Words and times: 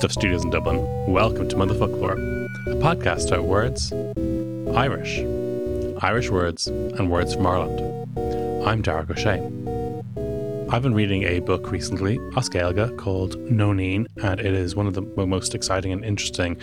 Headstuff 0.00 0.12
Studios 0.12 0.44
in 0.44 0.48
Dublin, 0.48 0.78
welcome 1.12 1.46
to 1.46 1.56
Motherfoclóir, 1.56 2.46
a 2.68 2.74
podcast 2.76 3.28
about 3.28 3.44
words, 3.44 3.92
Irish, 4.74 5.18
Irish 6.02 6.30
words, 6.30 6.68
and 6.68 7.10
words 7.10 7.34
from 7.34 7.46
Ireland. 7.46 7.80
I'm 8.66 8.82
Ó 8.82 9.04
Sé. 9.14 10.72
I've 10.72 10.82
been 10.82 10.94
reading 10.94 11.24
a 11.24 11.40
book 11.40 11.70
recently, 11.70 12.18
as 12.34 12.48
Gaeilge, 12.48 12.96
called 12.96 13.36
Nóinín, 13.50 14.06
and 14.22 14.40
it 14.40 14.54
is 14.54 14.74
one 14.74 14.86
of 14.86 14.94
the 14.94 15.02
most 15.02 15.54
exciting 15.54 15.92
and 15.92 16.02
interesting 16.02 16.56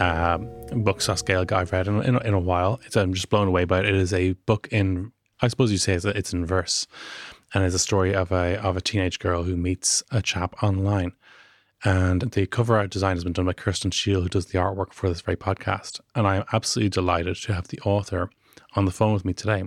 uh, 0.00 0.38
books 0.38 1.10
as 1.10 1.22
Gaeilge 1.22 1.52
I've 1.52 1.72
read 1.72 1.88
in, 1.88 2.00
in, 2.02 2.16
in 2.22 2.32
a 2.32 2.40
while. 2.40 2.80
It's, 2.86 2.96
I'm 2.96 3.12
just 3.12 3.28
blown 3.28 3.48
away 3.48 3.66
by 3.66 3.80
it. 3.80 3.84
It 3.84 3.96
is 3.96 4.14
a 4.14 4.32
book 4.32 4.66
in, 4.70 5.12
I 5.42 5.48
suppose 5.48 5.70
you 5.70 5.76
say 5.76 5.92
it's, 5.92 6.06
it's 6.06 6.32
in 6.32 6.46
verse, 6.46 6.86
and 7.52 7.64
it's 7.64 7.74
a 7.74 7.78
story 7.78 8.14
of 8.14 8.32
a 8.32 8.58
of 8.62 8.78
a 8.78 8.80
teenage 8.80 9.18
girl 9.18 9.42
who 9.42 9.58
meets 9.58 10.02
a 10.10 10.22
chap 10.22 10.62
online. 10.62 11.12
And 11.84 12.22
the 12.22 12.46
cover 12.46 12.76
art 12.76 12.90
design 12.90 13.16
has 13.16 13.24
been 13.24 13.32
done 13.32 13.46
by 13.46 13.52
Kirsten 13.52 13.90
Shield, 13.90 14.24
who 14.24 14.28
does 14.28 14.46
the 14.46 14.58
artwork 14.58 14.92
for 14.92 15.08
this 15.08 15.20
very 15.20 15.36
podcast. 15.36 16.00
And 16.14 16.26
I 16.26 16.36
am 16.36 16.44
absolutely 16.52 16.90
delighted 16.90 17.36
to 17.36 17.54
have 17.54 17.68
the 17.68 17.78
author 17.80 18.30
on 18.74 18.84
the 18.84 18.90
phone 18.90 19.12
with 19.12 19.24
me 19.24 19.32
today. 19.32 19.64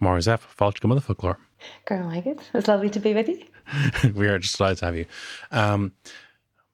Máire 0.00 0.18
Zepf, 0.18 0.42
Fáilte 0.56 0.80
Motherfoclóir. 0.80 1.36
Girl, 1.84 2.06
like 2.06 2.26
it. 2.26 2.40
It's 2.54 2.68
lovely 2.68 2.90
to 2.90 3.00
be 3.00 3.12
with 3.12 3.28
you. 3.28 3.42
we 4.14 4.28
are 4.28 4.38
just 4.38 4.56
delighted 4.56 4.78
to 4.78 4.84
have 4.86 4.96
you. 4.96 5.06
Um, 5.50 5.92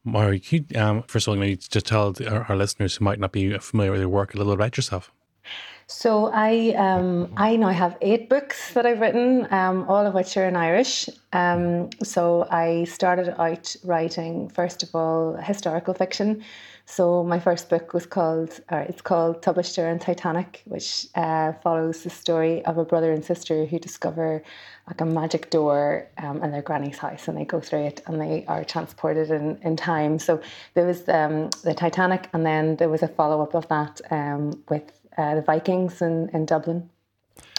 you, 0.05 0.65
um, 0.77 1.03
first 1.03 1.27
of 1.27 1.33
all, 1.33 1.37
maybe 1.37 1.57
just 1.57 1.87
tell 1.87 2.15
our, 2.29 2.45
our 2.49 2.57
listeners 2.57 2.97
who 2.97 3.05
might 3.05 3.19
not 3.19 3.33
be 3.33 3.59
familiar 3.59 3.91
with 3.91 4.01
your 4.01 4.09
work 4.09 4.35
a 4.35 4.39
little 4.39 4.53
about 4.53 4.77
yourself? 4.77 5.11
So 5.89 6.33
I 6.35 6.75
um, 6.77 7.33
I 7.37 7.55
now 7.55 7.69
have 7.69 7.97
eight 8.01 8.29
books 8.29 8.75
that 8.75 8.85
I've 8.85 9.01
written, 9.01 9.47
um, 9.53 9.85
all 9.89 10.05
of 10.05 10.15
which 10.15 10.37
are 10.37 10.45
in 10.45 10.57
Irish. 10.57 11.09
Um, 11.33 11.91
so 12.03 12.49
I 12.51 12.85
started 12.85 13.41
out 13.41 13.77
writing 13.85 14.49
first 14.49 14.83
of 14.83 14.93
all 14.97 15.37
historical 15.37 15.95
fiction. 15.95 16.43
So 16.87 17.23
my 17.23 17.39
first 17.39 17.69
book 17.69 17.95
was 17.95 18.05
called, 18.05 18.61
or 18.71 18.81
it's 18.81 19.01
called 19.01 19.43
Tubaiste 19.43 19.79
and 19.79 20.01
Titanic, 20.01 20.63
which 20.67 21.07
uh, 21.15 21.53
follows 21.63 22.03
the 22.03 22.11
story 22.11 22.65
of 22.65 22.79
a 22.79 22.85
brother 22.85 23.13
and 23.13 23.25
sister 23.25 23.65
who 23.65 23.79
discover 23.79 24.43
like 24.89 25.01
a 25.01 25.05
magic 25.05 25.51
door 25.51 26.09
um, 26.19 26.43
in 26.43 26.51
their 26.51 26.63
granny's 26.63 26.99
house, 26.99 27.29
and 27.29 27.37
they 27.37 27.45
go 27.45 27.61
through 27.61 27.85
it, 27.85 28.03
and 28.07 28.21
they 28.21 28.45
are 28.47 28.65
transported 28.65 29.31
in, 29.31 29.57
in 29.63 29.77
time. 29.77 30.19
So 30.19 30.41
there 30.75 30.87
was 30.87 31.09
um, 31.09 31.51
the 31.63 31.75
Titanic, 31.75 32.29
and 32.33 32.45
then 32.45 32.77
there 32.77 32.89
was 32.89 33.03
a 33.05 33.09
follow 33.09 33.41
up 33.41 33.55
of 33.55 33.69
that 33.69 34.01
um, 34.11 34.63
with 34.69 34.93
uh, 35.17 35.35
the 35.35 35.43
Vikings 35.43 36.03
in, 36.03 36.29
in 36.33 36.47
Dublin. 36.47 36.89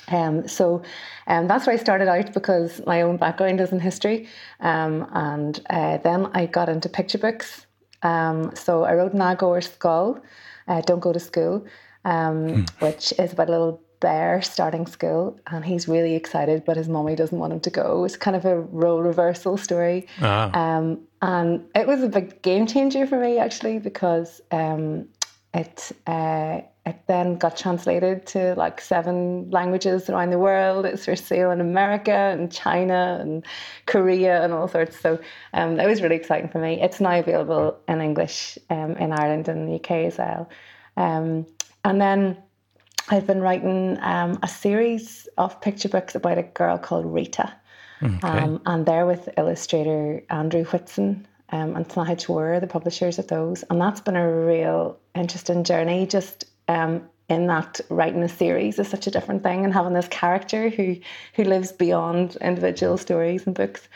Um, 0.10 0.48
so 0.48 0.82
um, 1.28 1.48
that's 1.48 1.68
where 1.68 1.76
I 1.76 1.80
started 1.80 2.08
out 2.08 2.34
because 2.34 2.82
my 2.86 3.02
own 3.02 3.18
background 3.18 3.60
is 3.60 3.72
in 3.72 3.80
history. 3.80 4.28
Um, 4.60 5.08
and 5.14 5.60
uh, 5.70 5.98
then 5.98 6.28
I 6.34 6.46
got 6.46 6.70
into 6.70 6.90
picture 6.90 7.18
books. 7.18 7.66
Um, 8.04 8.56
so 8.56 8.84
I 8.84 8.94
wrote 8.94 9.14
Nagor 9.14 9.64
Skull, 9.64 10.20
uh, 10.68 10.82
Don't 10.82 11.00
Go 11.00 11.12
to 11.12 11.20
School, 11.20 11.66
um, 12.06 12.50
hmm. 12.50 12.86
which 12.86 13.14
is 13.20 13.34
about 13.34 13.50
a 13.50 13.52
little 13.52 13.82
bear 14.00 14.42
starting 14.42 14.86
school. 14.86 15.40
And 15.48 15.66
he's 15.66 15.88
really 15.88 16.16
excited, 16.16 16.64
but 16.64 16.78
his 16.78 16.88
mommy 16.88 17.16
doesn't 17.16 17.38
want 17.38 17.52
him 17.52 17.60
to 17.62 17.70
go. 17.70 18.06
It's 18.06 18.16
kind 18.16 18.36
of 18.36 18.46
a 18.46 18.60
role 18.60 19.02
reversal 19.02 19.58
story. 19.58 20.08
Ah. 20.22 20.78
Um, 20.78 21.00
and 21.22 21.66
it 21.74 21.88
was 21.88 22.04
a 22.04 22.08
big 22.08 22.42
game 22.44 22.68
changer 22.68 23.08
for 23.08 23.20
me, 23.20 23.40
actually, 23.40 23.80
because 23.80 24.40
it 24.52 25.92
uh, 26.06 26.62
it 26.88 27.02
then 27.08 27.36
got 27.36 27.58
translated 27.58 28.26
to 28.28 28.56
like 28.56 28.80
seven 28.80 29.50
languages 29.52 30.10
around 30.10 30.30
the 30.30 30.40
world. 30.40 30.86
It's 30.86 31.04
for 31.04 31.18
sale 31.18 31.52
in 31.52 31.60
America 31.60 32.12
and 32.12 32.50
China 32.50 33.18
and 33.20 33.46
Korea 33.88 34.42
and 34.42 34.54
all 34.54 34.70
sorts. 34.70 34.98
So 34.98 35.20
um, 35.54 35.76
that 35.76 35.86
was 35.86 36.02
really 36.02 36.16
exciting 36.16 36.50
for 36.50 36.60
me. 36.60 36.82
It's 36.82 37.02
now 37.02 37.20
available 37.20 37.78
in 37.90 38.00
English 38.00 38.58
um, 38.70 38.92
in 38.94 39.12
Ireland 39.12 39.50
and 39.50 39.68
the 39.68 39.76
UK 39.76 39.92
as 40.08 40.18
well. 40.18 40.50
Um, 40.96 41.46
and 41.84 42.00
then 42.00 42.38
I've 43.10 43.28
been 43.28 43.42
writing 43.42 43.98
um, 44.02 44.40
a 44.42 44.48
series 44.48 45.28
of 45.38 45.60
picture 45.60 45.90
books 45.90 46.16
about 46.16 46.38
a 46.38 46.44
girl 46.44 46.78
called 46.78 47.06
Rita. 47.06 47.54
Okay. 48.02 48.28
Um, 48.28 48.62
and 48.66 48.86
they're 48.86 49.06
with 49.06 49.28
illustrator 49.38 50.24
Andrew 50.30 50.64
Whitson 50.64 51.28
um, 51.50 51.76
and 51.76 51.88
Snahid 51.88 52.28
were 52.30 52.60
the 52.60 52.68
publishers 52.68 53.20
of 53.20 53.28
those. 53.28 53.64
And 53.70 53.82
that's 53.82 54.02
been 54.02 54.16
a 54.16 54.32
real 54.32 54.98
interesting 55.16 55.64
journey 55.64 56.06
just 56.06 56.46
um, 56.68 57.08
in 57.30 57.48
that 57.48 57.82
writing 57.90 58.24
a 58.24 58.30
series 58.30 58.80
is 58.80 58.88
such 58.88 59.08
a 59.08 59.12
different 59.12 59.44
thing 59.44 59.66
and 59.66 59.74
having 59.74 59.94
this 59.94 60.08
character 60.08 60.70
who 60.70 60.96
who 61.34 61.44
lives 61.44 61.72
beyond 61.72 62.38
individual 62.42 62.98
stories 62.98 63.46
and 63.46 63.56
books. 63.56 63.88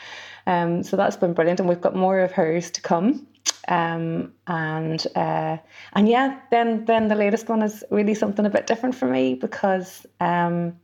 Um, 0.46 0.82
so 0.82 0.96
that's 0.96 1.16
been 1.16 1.32
brilliant, 1.32 1.60
and 1.60 1.68
we've 1.68 1.80
got 1.80 1.96
more 1.96 2.20
of 2.20 2.32
hers 2.32 2.70
to 2.72 2.80
come. 2.80 3.26
Um, 3.68 4.32
and 4.46 5.06
uh, 5.14 5.56
and 5.94 6.08
yeah, 6.08 6.40
then 6.50 6.84
then 6.84 7.08
the 7.08 7.14
latest 7.14 7.48
one 7.48 7.62
is 7.62 7.84
really 7.90 8.14
something 8.14 8.44
a 8.44 8.50
bit 8.50 8.66
different 8.66 8.94
for 8.94 9.06
me 9.06 9.34
because 9.34 10.04
um, 10.20 10.78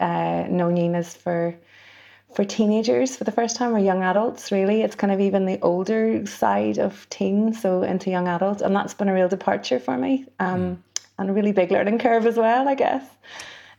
uh, 0.00 0.44
Nóinín 0.44 0.98
is 0.98 1.14
for 1.14 1.54
for 2.34 2.44
teenagers 2.44 3.14
for 3.14 3.24
the 3.24 3.32
first 3.32 3.56
time 3.56 3.74
or 3.74 3.78
young 3.78 4.02
adults 4.02 4.50
really 4.50 4.80
it's 4.80 4.94
kind 4.94 5.12
of 5.12 5.20
even 5.20 5.44
the 5.44 5.60
older 5.60 6.24
side 6.24 6.78
of 6.78 7.06
teens 7.10 7.60
so 7.60 7.82
into 7.82 8.08
young 8.08 8.26
adults 8.26 8.62
and 8.62 8.74
that's 8.74 8.94
been 8.94 9.10
a 9.10 9.12
real 9.12 9.28
departure 9.28 9.78
for 9.78 9.98
me 9.98 10.24
um, 10.40 10.60
mm 10.60 10.78
and 11.22 11.30
a 11.30 11.32
really 11.32 11.52
big 11.52 11.70
learning 11.70 11.98
curve 11.98 12.26
as 12.26 12.36
well, 12.36 12.68
I 12.68 12.74
guess. 12.74 13.04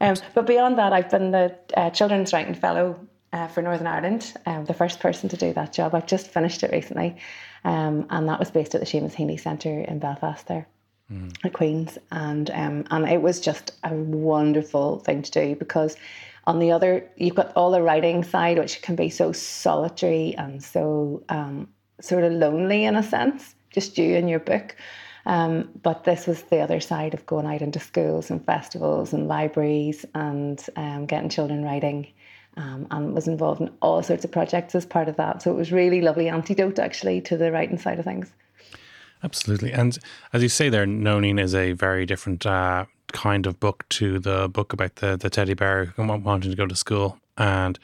Um, 0.01 0.15
but 0.33 0.47
beyond 0.47 0.77
that, 0.79 0.93
I've 0.93 1.09
been 1.09 1.31
the 1.31 1.55
uh, 1.75 1.89
Children's 1.91 2.33
Writing 2.33 2.55
Fellow 2.55 2.99
uh, 3.31 3.47
for 3.47 3.61
Northern 3.61 3.87
Ireland, 3.87 4.33
um, 4.45 4.65
the 4.65 4.73
first 4.73 4.99
person 4.99 5.29
to 5.29 5.37
do 5.37 5.53
that 5.53 5.73
job. 5.73 5.93
I've 5.93 6.07
just 6.07 6.27
finished 6.27 6.63
it 6.63 6.71
recently, 6.71 7.15
um, 7.63 8.05
and 8.09 8.27
that 8.29 8.39
was 8.39 8.51
based 8.51 8.75
at 8.75 8.81
the 8.81 8.87
Seamus 8.87 9.13
Heaney 9.13 9.39
Centre 9.39 9.81
in 9.81 9.99
Belfast 9.99 10.47
there. 10.47 10.67
Mm. 11.11 11.35
At 11.43 11.53
Queen's, 11.53 11.97
and 12.11 12.49
um, 12.51 12.85
and 12.89 13.09
it 13.09 13.21
was 13.21 13.41
just 13.41 13.73
a 13.83 13.93
wonderful 13.93 14.99
thing 14.99 15.21
to 15.21 15.31
do 15.31 15.55
because 15.55 15.97
on 16.45 16.59
the 16.59 16.71
other 16.71 17.09
you've 17.17 17.35
got 17.35 17.51
all 17.57 17.71
the 17.71 17.81
writing 17.81 18.23
side, 18.23 18.57
which 18.57 18.81
can 18.81 18.95
be 18.95 19.09
so 19.09 19.33
solitary 19.33 20.33
and 20.37 20.63
so 20.63 21.21
um, 21.27 21.67
sort 21.99 22.23
of 22.23 22.31
lonely 22.31 22.85
in 22.85 22.95
a 22.95 23.03
sense, 23.03 23.53
just 23.69 23.97
you 23.97 24.15
and 24.15 24.29
your 24.29 24.39
book. 24.39 24.77
Um, 25.25 25.69
but 25.81 26.03
this 26.03 26.27
was 26.27 26.41
the 26.43 26.59
other 26.59 26.79
side 26.79 27.13
of 27.13 27.25
going 27.25 27.45
out 27.45 27.61
into 27.61 27.79
schools 27.79 28.29
and 28.29 28.45
festivals 28.45 29.13
and 29.13 29.27
libraries 29.27 30.05
and 30.13 30.63
um, 30.75 31.05
getting 31.05 31.29
children 31.29 31.63
writing. 31.63 32.07
Um, 32.55 32.85
and 32.91 33.15
was 33.15 33.27
involved 33.27 33.61
in 33.61 33.71
all 33.81 34.03
sorts 34.03 34.25
of 34.25 34.31
projects 34.31 34.75
as 34.75 34.85
part 34.85 35.09
of 35.09 35.15
that. 35.15 35.41
So 35.41 35.49
it 35.49 35.55
was 35.55 35.71
really 35.71 36.01
lovely 36.01 36.29
antidote 36.29 36.77
actually 36.77 37.19
to 37.21 37.35
the 37.35 37.51
writing 37.51 37.79
side 37.79 37.97
of 37.97 38.05
things. 38.05 38.31
Absolutely. 39.23 39.71
And 39.71 39.97
as 40.33 40.43
you 40.43 40.49
say 40.49 40.69
there, 40.69 40.85
Nóinín 40.85 41.39
is 41.39 41.55
a 41.55 41.71
very 41.71 42.05
different 42.05 42.45
uh, 42.45 42.85
kind 43.13 43.47
of 43.47 43.59
book 43.59 43.85
to 43.89 44.19
the 44.19 44.49
book 44.49 44.73
about 44.73 44.97
the, 44.97 45.15
the 45.15 45.29
teddy 45.29 45.53
bear 45.53 45.93
wanting 45.97 46.51
to 46.51 46.57
go 46.57 46.65
to 46.65 46.75
school. 46.75 47.17
And 47.35 47.79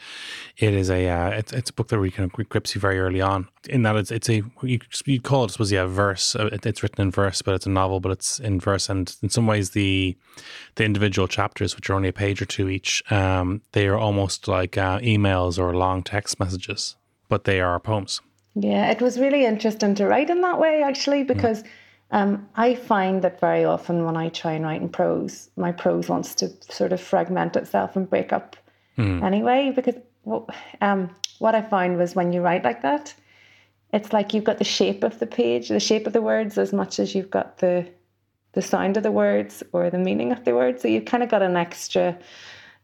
it 0.58 0.76
is 0.76 0.92
a 0.92 1.10
uh, 1.10 1.30
it's, 1.30 1.52
it's 1.54 1.70
a 1.72 1.74
book 1.74 1.88
that 1.88 2.14
kind 2.14 2.32
of 2.32 2.50
grips 2.50 2.76
you 2.76 2.82
very 2.82 3.00
early 3.00 3.20
on. 3.20 3.48
In 3.68 3.82
that 3.82 3.96
it's 3.96 4.12
it's 4.12 4.30
a 4.30 4.44
you 4.62 4.80
you 5.06 5.20
call 5.20 5.46
it 5.46 5.52
suppose 5.52 5.72
yeah 5.72 5.88
verse. 5.88 6.36
Uh, 6.36 6.50
it's 6.52 6.84
written 6.84 7.02
in 7.02 7.10
verse, 7.10 7.42
but 7.42 7.56
it's 7.56 7.66
a 7.66 7.70
novel, 7.70 8.00
but 8.00 8.12
it's 8.12 8.40
in 8.40 8.60
verse. 8.60 8.90
And 8.90 9.16
in 9.24 9.30
some 9.30 9.48
ways, 9.48 9.72
the 9.72 10.16
the 10.76 10.84
individual 10.84 11.28
chapters, 11.28 11.76
which 11.76 11.90
are 11.90 11.96
only 11.96 12.10
a 12.10 12.14
page 12.14 12.44
or 12.44 12.46
two 12.46 12.70
each, 12.70 13.02
um, 13.12 13.62
they 13.72 13.88
are 13.88 13.98
almost 13.98 14.48
like 14.48 14.78
uh, 14.78 15.00
emails 15.00 15.58
or 15.58 15.76
long 15.76 16.04
text 16.04 16.40
messages, 16.40 16.96
but 17.28 17.46
they 17.46 17.60
are 17.60 17.80
poems. 17.80 18.22
Yeah, 18.60 18.92
it 18.92 19.02
was 19.02 19.20
really 19.20 19.46
interesting 19.46 19.96
to 19.96 20.06
write 20.06 20.30
in 20.30 20.42
that 20.42 20.60
way 20.60 20.84
actually 20.84 21.24
because. 21.24 21.64
Mm 21.64 21.68
um, 22.12 22.50
I 22.56 22.76
find 22.76 23.22
that 23.22 23.40
very 23.40 23.66
often 23.66 24.04
when 24.04 24.18
I 24.18 24.30
try 24.30 24.54
and 24.54 24.66
write 24.66 24.82
in 24.82 24.90
prose, 24.90 25.50
my 25.56 25.72
prose 25.72 26.10
wants 26.10 26.34
to 26.36 26.52
sort 26.72 26.92
of 26.92 27.00
fragment 27.00 27.56
itself 27.56 27.96
and 27.96 28.10
break 28.10 28.34
up 28.34 28.56
mm. 28.98 29.24
anyway. 29.24 29.72
Because 29.76 29.96
well, 30.24 30.50
um, 30.82 31.14
what 31.38 31.54
I 31.54 31.62
found 31.62 31.98
was 31.98 32.16
when 32.16 32.34
you 32.34 32.42
write 32.42 32.64
like 32.64 32.82
that, 32.82 33.14
it's 33.94 34.12
like 34.12 34.34
you've 34.34 34.44
got 34.44 34.58
the 34.58 34.64
shape 34.64 35.04
of 35.04 35.20
the 35.20 35.28
page, 35.28 35.70
the 35.70 35.80
shape 35.80 36.08
of 36.08 36.14
the 36.14 36.22
words, 36.22 36.58
as 36.58 36.74
much 36.74 37.00
as 37.00 37.14
you've 37.14 37.32
got 37.32 37.60
the 37.60 37.88
the 38.54 38.62
sound 38.64 38.98
of 38.98 39.04
the 39.04 39.12
words 39.12 39.62
or 39.74 39.92
the 39.92 40.00
meaning 40.00 40.32
of 40.32 40.44
the 40.44 40.56
words. 40.56 40.82
So 40.82 40.88
you've 40.88 41.06
kind 41.06 41.22
of 41.22 41.30
got 41.30 41.44
an 41.44 41.58
extra. 41.58 42.18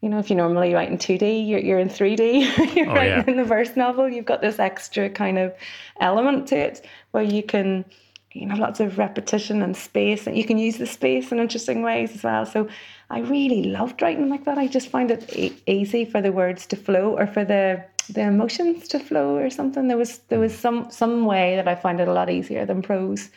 You 0.01 0.09
know, 0.09 0.19
if 0.19 0.29
you 0.29 0.35
normally 0.35 0.73
write 0.73 0.89
in 0.89 0.97
2D, 0.97 1.47
you're, 1.47 1.59
you're 1.59 1.79
in 1.79 1.89
3D, 1.89 2.75
you're 2.75 2.89
oh, 2.89 2.93
writing 2.93 3.17
yeah. 3.17 3.23
in 3.27 3.37
the 3.37 3.43
verse 3.43 3.75
novel, 3.75 4.07
you've 4.07 4.25
got 4.25 4.41
this 4.41 4.59
extra 4.59 5.09
kind 5.09 5.37
of 5.37 5.53
element 5.99 6.47
to 6.49 6.57
it 6.57 6.85
where 7.11 7.23
you 7.23 7.41
can 7.41 7.85
you 8.35 8.45
know 8.45 8.55
lots 8.55 8.81
of 8.81 8.97
repetition 8.97 9.61
and 9.61 9.75
space 9.75 10.27
and 10.27 10.37
you 10.37 10.43
can 10.43 10.57
use 10.57 10.77
the 10.77 10.85
space 10.85 11.31
in 11.31 11.39
interesting 11.39 11.81
ways 11.81 12.13
as 12.13 12.23
well. 12.23 12.45
So 12.45 12.67
i 13.09 13.19
really 13.19 13.63
loved 13.63 14.01
writing 14.01 14.29
like 14.29 14.43
that. 14.45 14.57
I 14.57 14.67
just 14.67 14.89
find 14.89 15.09
it 15.09 15.33
e- 15.35 15.57
easy 15.65 16.03
for 16.05 16.21
the 16.21 16.31
words 16.31 16.65
to 16.67 16.75
flow 16.75 17.17
or 17.17 17.25
for 17.27 17.45
the 17.45 17.83
the 18.09 18.21
emotions 18.21 18.87
to 18.89 18.99
flow 18.99 19.35
or 19.37 19.49
something. 19.49 19.87
There 19.87 19.97
was 19.97 20.19
there 20.29 20.39
was 20.39 20.55
some 20.57 20.91
some 20.91 21.25
way 21.25 21.55
that 21.55 21.67
i 21.67 21.75
find 21.75 21.99
it 21.99 22.07
a 22.07 22.13
lot 22.13 22.29
easier 22.29 22.65
than 22.65 22.81
prose. 22.81 23.29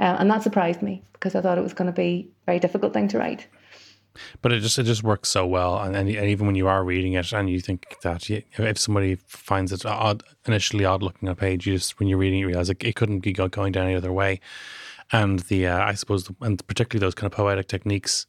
Uh, 0.00 0.16
and 0.18 0.30
that 0.30 0.42
surprised 0.42 0.82
me 0.82 1.02
because 1.12 1.34
i 1.34 1.40
thought 1.40 1.58
it 1.58 1.62
was 1.68 1.74
going 1.74 1.86
to 1.86 2.00
be 2.06 2.28
a 2.42 2.46
very 2.46 2.58
difficult 2.58 2.92
thing 2.92 3.08
to 3.08 3.18
write 3.18 3.46
but 4.40 4.52
it 4.52 4.60
just 4.60 4.78
it 4.78 4.84
just 4.84 5.02
works 5.02 5.28
so 5.28 5.46
well, 5.46 5.78
and, 5.78 5.96
and, 5.96 6.08
even 6.08 6.46
when 6.46 6.56
you 6.56 6.68
are 6.68 6.84
reading 6.84 7.14
it, 7.14 7.32
and 7.32 7.48
you 7.50 7.60
think 7.60 7.96
that 8.02 8.28
you, 8.28 8.42
if 8.58 8.78
somebody 8.78 9.16
finds 9.26 9.72
it 9.72 9.84
odd, 9.84 10.22
initially 10.46 10.84
odd 10.84 11.02
looking 11.02 11.28
on 11.28 11.32
a 11.32 11.36
page, 11.36 11.66
you 11.66 11.74
just 11.74 11.98
when 11.98 12.08
you're 12.08 12.18
reading, 12.18 12.38
you 12.38 12.46
realize 12.46 12.70
it, 12.70 12.82
it 12.82 12.96
couldn't 12.96 13.20
be 13.20 13.32
going 13.32 13.72
down 13.72 13.86
any 13.86 13.94
other 13.94 14.12
way. 14.12 14.40
And 15.12 15.40
the 15.40 15.66
uh, 15.66 15.84
I 15.84 15.94
suppose, 15.94 16.30
and 16.40 16.66
particularly 16.66 17.04
those 17.04 17.14
kind 17.14 17.30
of 17.30 17.36
poetic 17.36 17.68
techniques, 17.68 18.26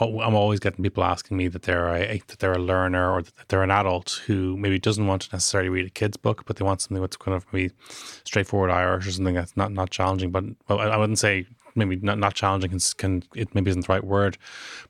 I'm 0.00 0.34
always 0.34 0.60
getting 0.60 0.82
people 0.82 1.04
asking 1.04 1.36
me 1.36 1.48
that 1.48 1.62
they're 1.62 1.94
a 1.94 2.22
that 2.28 2.38
they're 2.38 2.52
a 2.52 2.58
learner 2.58 3.12
or 3.12 3.22
that 3.22 3.48
they're 3.48 3.62
an 3.62 3.70
adult 3.70 4.22
who 4.26 4.56
maybe 4.56 4.78
doesn't 4.78 5.06
want 5.06 5.22
to 5.22 5.28
necessarily 5.32 5.68
read 5.68 5.86
a 5.86 5.90
kid's 5.90 6.16
book, 6.16 6.44
but 6.46 6.56
they 6.56 6.64
want 6.64 6.80
something 6.80 7.00
that's 7.00 7.16
kind 7.16 7.36
of 7.36 7.44
maybe 7.52 7.72
straightforward 8.24 8.70
Irish 8.70 9.06
or 9.06 9.12
something 9.12 9.34
that's 9.34 9.56
not 9.56 9.72
not 9.72 9.90
challenging. 9.90 10.30
But 10.30 10.44
well, 10.68 10.80
I 10.80 10.96
wouldn't 10.96 11.18
say 11.18 11.46
maybe 11.74 11.96
not, 11.96 12.18
not 12.18 12.34
challenging 12.34 12.70
can, 12.70 12.80
can 12.96 13.22
it 13.34 13.54
maybe 13.54 13.70
isn't 13.70 13.86
the 13.86 13.92
right 13.92 14.04
word, 14.04 14.38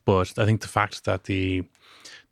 but 0.05 0.33
I 0.37 0.45
think 0.45 0.61
the 0.61 0.67
fact 0.67 1.05
that 1.05 1.25
the 1.25 1.63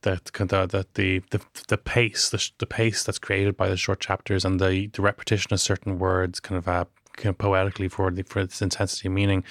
that 0.01 0.25
the 0.25 0.86
the 0.94 1.22
the 1.30 1.42
the 1.68 1.78
pace 1.78 2.30
the, 2.30 2.50
the 2.60 2.66
pace 2.66 3.04
that's 3.04 3.19
created 3.19 3.57
by 3.57 3.69
the 3.69 3.78
short 3.78 4.00
chapters 4.00 4.46
and 4.46 4.60
the 4.60 4.88
the 4.88 5.01
repetition 5.01 5.54
of 5.54 5.60
certain 5.60 6.00
words 6.00 6.40
kind 6.40 6.57
of 6.57 6.68
uh, 6.68 6.86
kind 7.18 7.34
of 7.34 7.38
poetically 7.38 7.90
for 7.90 8.10
the 8.12 8.24
for 8.24 8.40
its 8.40 8.62
intensity 8.62 9.07
and 9.07 9.16
meaning 9.16 9.44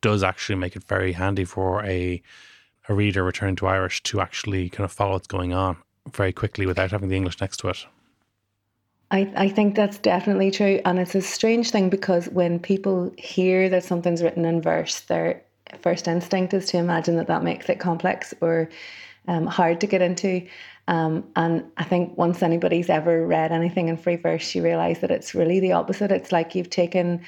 does 0.00 0.22
actually 0.22 0.56
make 0.56 0.76
it 0.76 0.84
very 0.84 1.12
handy 1.12 1.44
for 1.44 1.84
a 1.84 2.22
a 2.88 2.94
reader 2.94 3.24
returning 3.24 3.56
to 3.56 3.66
Irish 3.66 4.02
to 4.04 4.20
actually 4.20 4.68
kind 4.68 4.84
of 4.84 4.92
follow 4.92 5.12
what's 5.12 5.26
going 5.26 5.52
on 5.52 5.76
very 6.12 6.32
quickly 6.32 6.66
without 6.66 6.92
having 6.92 7.08
the 7.08 7.16
English 7.16 7.40
next 7.40 7.56
to 7.58 7.68
it. 7.68 7.84
I, 9.10 9.32
I 9.36 9.48
think 9.48 9.76
that's 9.76 9.98
definitely 9.98 10.50
true. 10.50 10.80
And 10.84 10.98
it's 10.98 11.14
a 11.14 11.22
strange 11.22 11.70
thing 11.70 11.90
because 11.90 12.28
when 12.28 12.58
people 12.58 13.12
hear 13.16 13.68
that 13.68 13.84
something's 13.84 14.22
written 14.22 14.44
in 14.44 14.60
verse, 14.60 15.00
their 15.00 15.42
first 15.80 16.08
instinct 16.08 16.54
is 16.54 16.66
to 16.66 16.78
imagine 16.78 17.16
that 17.16 17.28
that 17.28 17.44
makes 17.44 17.68
it 17.68 17.78
complex 17.78 18.34
or 18.40 18.68
um, 19.28 19.46
hard 19.46 19.80
to 19.80 19.86
get 19.86 20.02
into. 20.02 20.46
Um, 20.88 21.24
and 21.36 21.64
I 21.76 21.84
think 21.84 22.16
once 22.16 22.42
anybody's 22.42 22.90
ever 22.90 23.26
read 23.26 23.52
anything 23.52 23.88
in 23.88 23.96
free 23.96 24.16
verse, 24.16 24.54
you 24.54 24.62
realize 24.62 25.00
that 25.00 25.10
it's 25.10 25.34
really 25.34 25.60
the 25.60 25.72
opposite. 25.72 26.10
It's 26.10 26.32
like 26.32 26.54
you've 26.54 26.70
taken, 26.70 27.24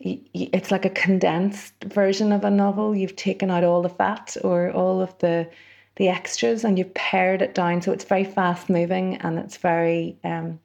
it's 0.00 0.70
like 0.70 0.84
a 0.84 0.90
condensed 0.90 1.74
version 1.84 2.32
of 2.32 2.44
a 2.44 2.50
novel. 2.50 2.94
You've 2.94 3.16
taken 3.16 3.50
out 3.50 3.64
all 3.64 3.82
the 3.82 3.88
fat 3.88 4.36
or 4.42 4.70
all 4.72 5.00
of 5.00 5.16
the 5.18 5.48
the 5.96 6.08
extras 6.08 6.64
and 6.64 6.76
you've 6.76 6.92
pared 6.94 7.40
it 7.40 7.54
down. 7.54 7.80
So 7.80 7.92
it's 7.92 8.04
very 8.04 8.24
fast 8.24 8.68
moving 8.68 9.16
and 9.18 9.38
it's 9.38 9.56
very 9.56 10.18
um, 10.24 10.58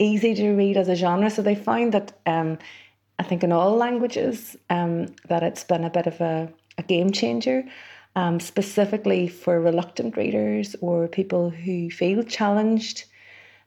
easy 0.00 0.34
to 0.34 0.52
read 0.52 0.76
as 0.76 0.88
a 0.88 0.96
genre. 0.96 1.30
So 1.30 1.42
they 1.42 1.54
find 1.54 1.92
that 1.92 2.18
um, 2.26 2.58
I 3.20 3.22
think 3.22 3.44
in 3.44 3.52
all 3.52 3.76
languages 3.76 4.56
um, 4.70 5.06
that 5.28 5.42
it's 5.42 5.62
been 5.62 5.84
a 5.84 5.90
bit 5.90 6.06
of 6.06 6.20
a, 6.20 6.50
a 6.78 6.82
game 6.82 7.12
changer, 7.12 7.64
um, 8.16 8.40
specifically 8.40 9.28
for 9.28 9.60
reluctant 9.60 10.16
readers 10.16 10.74
or 10.80 11.06
people 11.06 11.50
who 11.50 11.90
feel 11.90 12.24
challenged. 12.24 13.04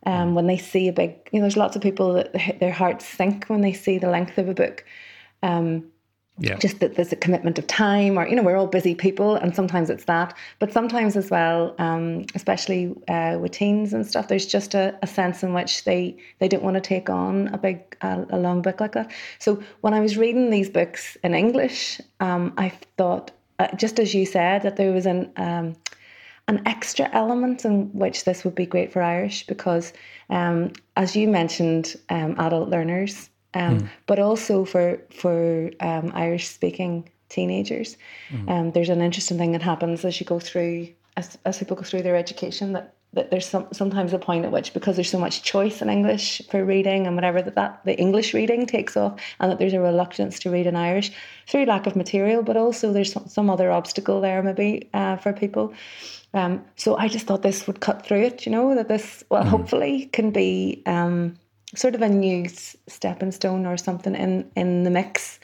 Um, 0.05 0.35
when 0.35 0.47
they 0.47 0.57
see 0.57 0.89
a 0.89 0.91
big, 0.91 1.15
you 1.31 1.39
know, 1.39 1.43
there's 1.43 1.55
lots 1.55 1.77
of 1.77 1.81
people 1.81 2.11
that 2.15 2.59
their 2.59 2.73
hearts 2.73 3.05
sink 3.05 3.45
when 3.45 3.61
they 3.61 3.71
see 3.71 3.99
the 3.99 4.09
length 4.09 4.37
of 4.37 4.49
a 4.49 4.53
book. 4.53 4.83
Um, 5.41 5.92
yeah. 6.39 6.57
Just 6.57 6.79
that 6.79 6.95
there's 6.95 7.11
a 7.11 7.15
commitment 7.15 7.59
of 7.59 7.67
time, 7.67 8.17
or 8.17 8.27
you 8.27 8.35
know, 8.35 8.41
we're 8.41 8.57
all 8.57 8.65
busy 8.65 8.95
people, 8.95 9.35
and 9.35 9.55
sometimes 9.55 9.91
it's 9.91 10.05
that. 10.05 10.35
But 10.57 10.73
sometimes 10.73 11.15
as 11.15 11.29
well, 11.29 11.75
um, 11.77 12.25
especially 12.33 12.95
uh, 13.07 13.37
with 13.39 13.51
teens 13.51 13.93
and 13.93 14.05
stuff, 14.05 14.29
there's 14.29 14.47
just 14.47 14.73
a, 14.73 14.97
a, 15.03 15.07
sense 15.07 15.43
in 15.43 15.53
which 15.53 15.83
they 15.83 16.17
they 16.39 16.47
don't 16.47 16.63
want 16.63 16.73
to 16.73 16.81
take 16.81 17.07
on 17.07 17.49
a 17.49 17.57
big 17.59 17.79
a, 18.01 18.25
a, 18.31 18.39
long 18.39 18.63
book 18.63 18.79
like 18.81 18.93
that. 18.93 19.11
So 19.37 19.61
when 19.81 19.93
I 19.93 19.99
was 19.99 20.17
reading 20.17 20.49
these 20.49 20.71
books 20.71 21.17
in 21.23 21.35
English, 21.35 22.01
um, 22.19 22.51
I 22.57 22.69
thought, 22.97 23.29
uh, 23.59 23.67
just 23.75 23.99
as 23.99 24.15
you 24.15 24.25
said, 24.25 24.63
that 24.63 24.75
there 24.75 24.91
was 24.91 25.05
an 25.05 25.31
um, 25.37 25.75
an 26.47 26.63
extra 26.65 27.09
element 27.13 27.63
in 27.63 27.93
which 27.93 28.23
this 28.23 28.43
would 28.43 28.55
be 28.55 28.65
great 28.65 28.91
for 28.91 29.03
Irish 29.03 29.45
because, 29.45 29.93
um, 30.31 30.71
as 30.97 31.15
you 31.15 31.27
mentioned, 31.27 31.95
um, 32.09 32.35
adult 32.39 32.69
learners 32.69 33.29
um, 33.53 33.79
mm. 33.79 33.89
but 34.07 34.19
also 34.19 34.65
for 34.65 34.99
for 35.09 35.71
um, 35.79 36.11
Irish 36.13 36.47
speaking 36.47 37.09
teenagers. 37.29 37.97
Mm. 38.29 38.49
Um, 38.49 38.71
there's 38.71 38.89
an 38.89 39.01
interesting 39.01 39.37
thing 39.37 39.53
that 39.53 39.61
happens 39.61 40.05
as 40.05 40.19
you 40.19 40.25
go 40.25 40.39
through 40.39 40.89
as, 41.17 41.37
as 41.45 41.57
people 41.57 41.75
go 41.75 41.83
through 41.83 42.03
their 42.03 42.15
education 42.15 42.73
that 42.73 42.93
that 43.13 43.29
there's 43.29 43.47
some, 43.47 43.67
sometimes 43.71 44.11
a 44.11 44.17
point 44.17 44.43
at 44.43 44.51
which 44.51 44.73
because 44.73 44.95
there's 44.95 45.09
so 45.09 45.19
much 45.19 45.43
choice 45.43 45.83
in 45.83 45.89
English 45.89 46.41
for 46.49 46.65
reading 46.65 47.05
and 47.05 47.15
whatever 47.15 47.43
that, 47.43 47.53
that 47.53 47.79
the 47.85 47.95
English 47.97 48.33
reading 48.33 48.65
takes 48.65 48.97
off 48.97 49.19
and 49.39 49.51
that 49.51 49.59
there's 49.59 49.73
a 49.73 49.79
reluctance 49.79 50.39
to 50.39 50.49
read 50.49 50.65
in 50.65 50.75
Irish 50.75 51.11
through 51.47 51.65
lack 51.65 51.85
of 51.85 51.95
material 51.95 52.41
but 52.41 52.57
also 52.57 52.91
there's 52.91 53.13
some, 53.13 53.27
some 53.27 53.49
other 53.51 53.71
obstacle 53.71 54.19
there 54.19 54.41
maybe 54.41 54.89
uh, 54.95 55.15
for 55.17 55.31
people 55.31 55.73
um, 56.33 56.65
so 56.75 56.97
I 56.97 57.07
just 57.07 57.27
thought 57.27 57.43
this 57.43 57.67
would 57.67 57.81
cut 57.81 58.03
through 58.03 58.23
it 58.23 58.47
you 58.47 58.51
know 58.51 58.73
that 58.73 58.87
this 58.87 59.23
well 59.29 59.43
mm. 59.43 59.47
hopefully 59.47 60.09
can 60.11 60.31
be 60.31 60.81
um, 60.87 61.35
sort 61.75 61.95
of 61.95 62.01
a 62.01 62.09
new 62.09 62.47
stepping 62.87 63.31
stone 63.31 63.65
or 63.65 63.77
something 63.77 64.15
in 64.15 64.49
in 64.55 64.83
the 64.83 64.89
mix 64.89 65.39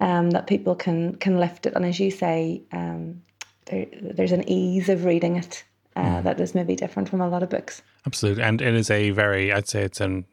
um, 0.00 0.30
that 0.30 0.46
people 0.46 0.74
can 0.74 1.16
can 1.16 1.38
lift 1.38 1.66
it. 1.66 1.74
And 1.74 1.84
as 1.84 2.00
you 2.00 2.10
say, 2.10 2.62
um, 2.72 3.22
there, 3.66 3.86
there's 4.00 4.32
an 4.32 4.48
ease 4.48 4.88
of 4.88 5.04
reading 5.04 5.36
it 5.36 5.64
uh, 5.96 6.02
mm. 6.02 6.22
that 6.24 6.40
is 6.40 6.54
maybe 6.54 6.76
different 6.76 7.08
from 7.08 7.20
a 7.20 7.28
lot 7.28 7.42
of 7.42 7.50
books. 7.50 7.82
Absolutely, 8.06 8.42
and 8.42 8.60
it 8.60 8.74
is 8.74 8.90
a 8.90 9.10
very 9.10 9.52
I'd 9.52 9.68
say 9.68 9.82
it's 9.82 10.00
an 10.00 10.26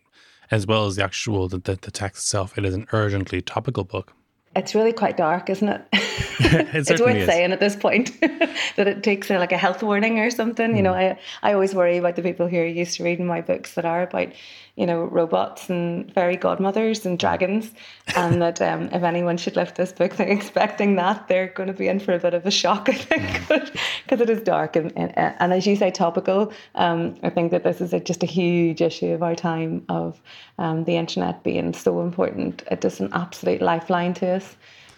as 0.50 0.68
well 0.68 0.86
as 0.86 0.98
the 0.98 1.04
actual 1.04 1.48
the, 1.48 1.60
the, 1.60 1.76
the 1.82 1.92
text 1.92 2.24
itself. 2.24 2.58
It 2.58 2.66
is 2.66 2.74
an 2.74 2.88
urgently 2.92 3.42
topical 3.42 3.84
book. 3.84 4.14
It's 4.55 4.75
really 4.75 4.93
quite 4.93 5.17
dark, 5.17 5.50
isn't 5.50 5.70
it? 5.70 5.81
it 5.93 6.89
it's 6.89 7.01
worth 7.01 7.15
is. 7.15 7.25
saying 7.25 7.51
at 7.51 7.60
this 7.60 7.75
point 7.75 8.20
that 8.75 8.88
it 8.88 9.03
takes 9.03 9.29
a, 9.31 9.38
like 9.38 9.51
a 9.51 9.58
health 9.58 9.81
warning 9.81 10.20
or 10.20 10.29
something. 10.29 10.72
Mm. 10.72 10.75
You 10.75 10.84
know, 10.84 10.93
I 10.93 11.17
I 11.41 11.53
always 11.53 11.74
worry 11.74 11.98
about 11.98 12.15
the 12.15 12.22
people 12.22 12.48
who 12.48 12.58
are 12.58 12.65
used 12.65 12.98
to 12.98 13.03
reading 13.03 13.25
my 13.25 13.41
books 13.41 13.75
that 13.75 13.86
are 13.86 14.03
about 14.03 14.34
you 14.75 14.86
know, 14.86 15.03
robots 15.03 15.70
and 15.70 16.12
fairy 16.13 16.38
godmothers 16.38 17.05
and 17.05 17.20
dragons. 17.20 17.72
And 18.15 18.41
that 18.41 18.62
um, 18.62 18.89
if 18.91 19.03
anyone 19.03 19.38
should 19.38 19.55
lift 19.55 19.75
this 19.75 19.91
book 19.91 20.15
they're 20.15 20.27
expecting 20.27 20.96
that, 20.96 21.27
they're 21.27 21.48
going 21.48 21.67
to 21.67 21.74
be 21.74 21.88
in 21.88 22.00
for 22.00 22.13
a 22.13 22.20
bit 22.20 22.34
of 22.34 22.46
a 22.46 22.51
shock, 22.51 22.89
I 22.89 22.93
think, 22.93 23.48
because 24.03 24.22
it 24.22 24.29
is 24.29 24.41
dark. 24.41 24.75
And, 24.75 24.91
and, 24.98 25.13
and, 25.15 25.53
as 25.53 25.67
you 25.67 25.75
say, 25.75 25.91
topical. 25.91 26.51
Um, 26.75 27.15
I 27.22 27.29
think 27.29 27.51
that 27.51 27.63
this 27.63 27.81
is 27.81 27.93
a, 27.93 28.00
just 28.00 28.24
a 28.24 28.25
huge 28.25 28.81
issue 28.81 29.12
of 29.13 29.22
our 29.24 29.36
time 29.36 29.86
of 29.89 30.20
um, 30.58 30.86
the 30.86 30.96
internet 30.96 31.43
being 31.43 31.74
so 31.74 32.01
important. 32.01 32.63
It 32.72 32.84
is 32.86 33.00
an 33.00 33.10
absolute 33.13 33.62
lifeline 33.62 34.13
to 34.15 34.27
us. 34.38 34.41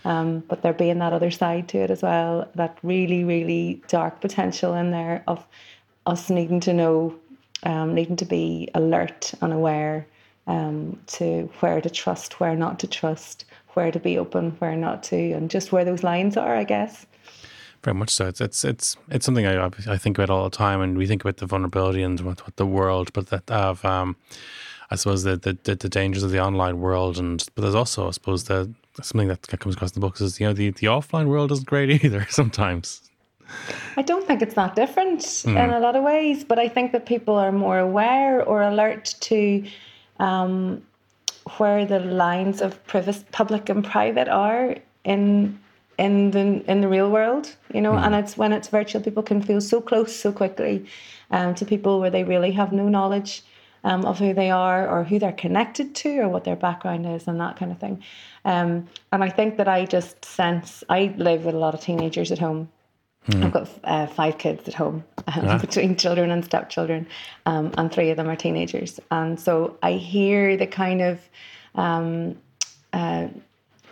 Um, 0.06 0.44
but 0.50 0.62
there 0.62 0.74
being 0.74 1.00
that 1.00 1.14
other 1.14 1.32
side 1.32 1.70
to 1.70 1.78
it 1.78 1.90
as 1.90 2.02
well, 2.02 2.50
that 2.56 2.78
really, 2.84 3.24
really 3.24 3.82
dark 3.88 4.20
potential 4.20 4.74
in 4.74 4.92
there 4.92 5.24
of 5.28 5.46
us 6.06 6.30
needing 6.30 6.60
to 6.62 6.74
know 6.74 7.16
um, 7.66 7.96
needing 7.96 8.18
to 8.18 8.26
be 8.26 8.70
alert 8.74 9.34
and 9.42 9.54
aware 9.54 10.06
um, 10.48 11.00
to 11.08 11.50
where 11.60 11.80
to 11.82 11.90
trust, 11.90 12.40
where 12.40 12.56
not 12.56 12.80
to 12.80 12.88
trust, 12.88 13.46
where 13.70 13.92
to 13.92 14.00
be 14.00 14.18
open, 14.18 14.52
where 14.60 14.76
not 14.76 15.04
to, 15.04 15.32
and 15.32 15.50
just 15.50 15.72
where 15.72 15.86
those 15.86 16.04
lines 16.04 16.36
are, 16.38 16.56
I 16.56 16.64
guess. 16.66 17.06
Very 17.84 17.96
much 17.96 18.10
so. 18.10 18.28
It's 18.28 18.42
it's 18.42 18.64
it's 18.64 18.98
it's 19.10 19.26
something 19.26 19.46
I 19.46 19.66
I 19.88 19.98
think 19.98 20.18
about 20.18 20.30
all 20.30 20.44
the 20.46 20.56
time, 20.56 20.82
and 20.82 20.98
we 20.98 21.08
think 21.08 21.24
about 21.24 21.38
the 21.38 21.46
vulnerability 21.46 22.02
and 22.02 22.20
what, 22.22 22.42
what 22.46 22.56
the 22.56 22.66
world, 22.66 23.12
but 23.14 23.28
that 23.28 23.50
of 23.52 23.84
um, 23.84 24.16
I 24.90 24.96
suppose 24.96 25.24
the, 25.24 25.36
the 25.38 25.76
the 25.76 25.90
dangers 25.90 26.24
of 26.24 26.32
the 26.32 26.40
online 26.40 26.80
world, 26.80 27.18
and 27.18 27.46
but 27.56 27.62
there's 27.62 27.76
also 27.76 28.08
I 28.08 28.12
suppose 28.12 28.46
the 28.46 28.74
something 29.02 29.28
that 29.28 29.48
comes 29.60 29.76
across 29.76 29.92
in 29.92 29.96
the 29.96 30.06
books 30.06 30.22
is 30.22 30.40
you 30.40 30.48
know 30.48 30.54
the 30.54 30.72
the 30.72 30.88
offline 30.88 31.28
world 31.28 31.52
isn't 31.52 31.68
great 31.68 32.04
either 32.04 32.26
sometimes. 32.30 33.02
I 33.98 34.02
don't 34.02 34.26
think 34.26 34.42
it's 34.42 34.56
that 34.56 34.76
different 34.76 35.20
mm. 35.20 35.64
in 35.64 35.70
a 35.72 35.80
lot 35.80 35.96
of 35.96 36.04
ways, 36.04 36.44
but 36.44 36.58
I 36.60 36.68
think 36.68 36.92
that 36.92 37.06
people 37.06 37.36
are 37.36 37.52
more 37.52 37.78
aware 37.78 38.42
or 38.44 38.62
alert 38.64 39.16
to 39.22 39.64
um, 40.20 40.82
where 41.58 41.86
the 41.86 42.00
lines 42.00 42.62
of 42.62 42.80
public 43.32 43.70
and 43.70 43.84
private 43.84 44.28
are 44.28 44.76
in 45.04 45.60
in 45.98 46.32
the 46.32 46.64
in 46.72 46.82
the 46.82 46.88
real 46.88 47.10
world, 47.10 47.56
you 47.74 47.82
know. 47.82 47.94
Mm. 47.94 48.06
And 48.06 48.16
it's 48.16 48.38
when 48.38 48.54
it's 48.54 48.70
virtual, 48.70 49.02
people 49.02 49.24
can 49.24 49.42
feel 49.42 49.62
so 49.62 49.82
close 49.82 50.16
so 50.16 50.32
quickly 50.32 50.86
um, 51.32 51.54
to 51.56 51.66
people 51.66 52.00
where 52.00 52.10
they 52.10 52.24
really 52.24 52.52
have 52.52 52.72
no 52.72 52.88
knowledge 52.88 53.44
um, 53.84 54.06
of 54.06 54.20
who 54.20 54.34
they 54.34 54.50
are 54.50 54.88
or 54.88 55.04
who 55.04 55.20
they're 55.20 55.32
connected 55.32 55.96
to 55.96 56.20
or 56.20 56.30
what 56.30 56.44
their 56.44 56.56
background 56.56 57.06
is 57.06 57.28
and 57.28 57.40
that 57.40 57.58
kind 57.58 57.72
of 57.72 57.80
thing. 57.80 58.04
Um, 58.46 58.88
and 59.12 59.24
I 59.24 59.30
think 59.30 59.58
that 59.58 59.68
I 59.68 59.86
just 59.86 60.24
sense 60.26 60.84
I 60.90 61.14
live 61.18 61.46
with 61.46 61.56
a 61.56 61.58
lot 61.58 61.74
of 61.74 61.82
teenagers 61.82 62.32
at 62.32 62.40
home. 62.40 62.70
Mm. 63.28 63.46
I've 63.46 63.52
got 63.54 63.70
uh, 63.86 64.08
five 64.08 64.38
kids 64.38 64.68
at 64.68 64.74
home 64.74 65.04
um, 65.28 65.46
yeah. 65.46 65.58
between 65.58 65.96
children 65.96 66.30
and 66.30 66.44
stepchildren, 66.44 67.08
um, 67.46 67.72
and 67.78 67.92
three 67.92 68.10
of 68.10 68.18
them 68.18 68.28
are 68.30 68.36
teenagers. 68.36 69.00
And 69.12 69.40
so 69.40 69.78
I 69.82 69.94
hear 69.94 70.58
the 70.58 70.68
kind 70.68 71.02
of 71.02 71.20
um, 71.76 72.38
uh, 72.92 73.28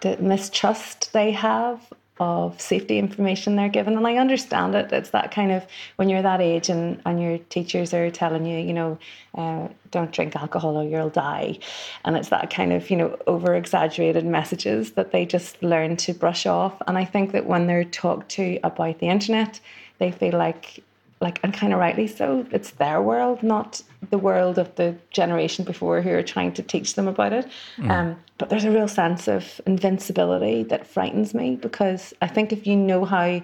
the 0.01 0.17
mistrust 0.17 1.13
they 1.13 1.31
have 1.31 1.81
of 2.21 2.61
safety 2.61 2.99
information 2.99 3.55
they're 3.55 3.67
given. 3.67 3.97
And 3.97 4.05
I 4.05 4.17
understand 4.17 4.75
it. 4.75 4.93
It's 4.93 5.09
that 5.09 5.31
kind 5.31 5.51
of 5.51 5.65
when 5.95 6.07
you're 6.07 6.21
that 6.21 6.39
age 6.39 6.69
and, 6.69 7.01
and 7.03 7.19
your 7.19 7.39
teachers 7.39 7.95
are 7.95 8.11
telling 8.11 8.45
you, 8.45 8.59
you 8.59 8.73
know, 8.73 8.99
uh, 9.33 9.67
don't 9.89 10.11
drink 10.11 10.35
alcohol 10.35 10.77
or 10.77 10.83
you'll 10.83 11.09
die. 11.09 11.57
And 12.05 12.15
it's 12.15 12.29
that 12.29 12.51
kind 12.51 12.73
of, 12.73 12.91
you 12.91 12.97
know, 12.97 13.17
over 13.25 13.55
exaggerated 13.55 14.23
messages 14.23 14.91
that 14.91 15.11
they 15.11 15.25
just 15.25 15.63
learn 15.63 15.97
to 15.97 16.13
brush 16.13 16.45
off. 16.45 16.79
And 16.85 16.95
I 16.95 17.05
think 17.05 17.31
that 17.31 17.47
when 17.47 17.65
they're 17.65 17.85
talked 17.85 18.29
to 18.33 18.59
about 18.63 18.99
the 18.99 19.07
internet, 19.07 19.59
they 19.97 20.11
feel 20.11 20.37
like 20.37 20.83
like 21.21 21.39
and 21.43 21.53
kind 21.53 21.71
of 21.73 21.79
rightly 21.79 22.07
so 22.07 22.45
it's 22.51 22.71
their 22.71 23.01
world 23.01 23.41
not 23.43 23.81
the 24.09 24.17
world 24.17 24.57
of 24.57 24.73
the 24.75 24.95
generation 25.11 25.63
before 25.63 26.01
who 26.01 26.09
are 26.09 26.23
trying 26.23 26.51
to 26.51 26.63
teach 26.63 26.95
them 26.95 27.07
about 27.07 27.31
it. 27.31 27.47
Mm. 27.77 27.91
um, 27.91 28.15
but 28.37 28.49
there's 28.49 28.65
a 28.65 28.71
real 28.71 28.87
sense 28.87 29.27
of 29.27 29.61
invincibility 29.65 30.63
that 30.63 30.87
frightens 30.87 31.33
me 31.33 31.55
because 31.55 32.13
i 32.21 32.27
think 32.27 32.51
if 32.51 32.65
you 32.65 32.75
know 32.75 33.05
how 33.05 33.41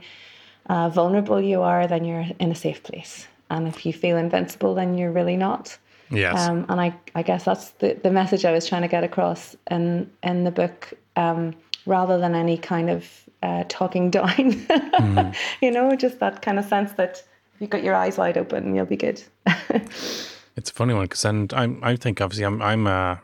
uh, 0.70 0.90
vulnerable 0.90 1.42
you 1.42 1.62
are 1.62 1.88
then 1.88 2.04
you're 2.06 2.26
in 2.40 2.52
a 2.52 2.56
safe 2.56 2.84
place. 2.84 3.28
And 3.50 3.68
if 3.68 3.86
you 3.86 3.94
feel 3.94 4.18
invincible 4.18 4.76
then 4.76 4.98
you're 4.98 5.12
really 5.12 5.38
not. 5.38 5.78
Yes. 6.10 6.48
Um, 6.48 6.66
and 6.70 6.80
I, 6.80 6.94
I 7.16 7.22
guess 7.22 7.46
that's 7.46 7.72
the, 7.72 7.98
the 8.02 8.12
message 8.12 8.46
i 8.46 8.52
was 8.52 8.66
trying 8.66 8.82
to 8.82 8.88
get 8.88 9.04
across 9.04 9.56
in 9.70 10.10
in 10.24 10.44
the 10.44 10.52
book 10.52 10.94
um, 11.16 11.54
rather 11.86 12.18
than 12.18 12.36
any 12.36 12.58
kind 12.58 12.90
of 12.90 13.10
uh, 13.44 13.64
talking 13.70 14.10
down. 14.18 14.28
Mm. 14.28 15.36
you 15.62 15.72
know 15.72 15.96
just 15.96 16.20
that 16.20 16.42
kind 16.42 16.60
of 16.60 16.66
sense 16.66 16.94
that 16.94 17.24
you've 17.60 17.70
got 17.70 17.84
your 17.84 17.96
eyes 17.96 18.18
wide 18.18 18.38
open, 18.38 18.76
you'll 18.76 18.86
be 18.86 18.98
good. 18.98 19.22
it's 19.48 20.70
a 20.70 20.74
funny 20.74 20.94
one 20.94 21.06
because 21.06 21.26
and 21.26 21.54
I'm 21.54 21.84
I 21.84 21.96
think 21.96 22.22
obviously 22.22 22.46
I'm 22.46 22.62
I'm 22.62 22.88
uh, 22.88 23.18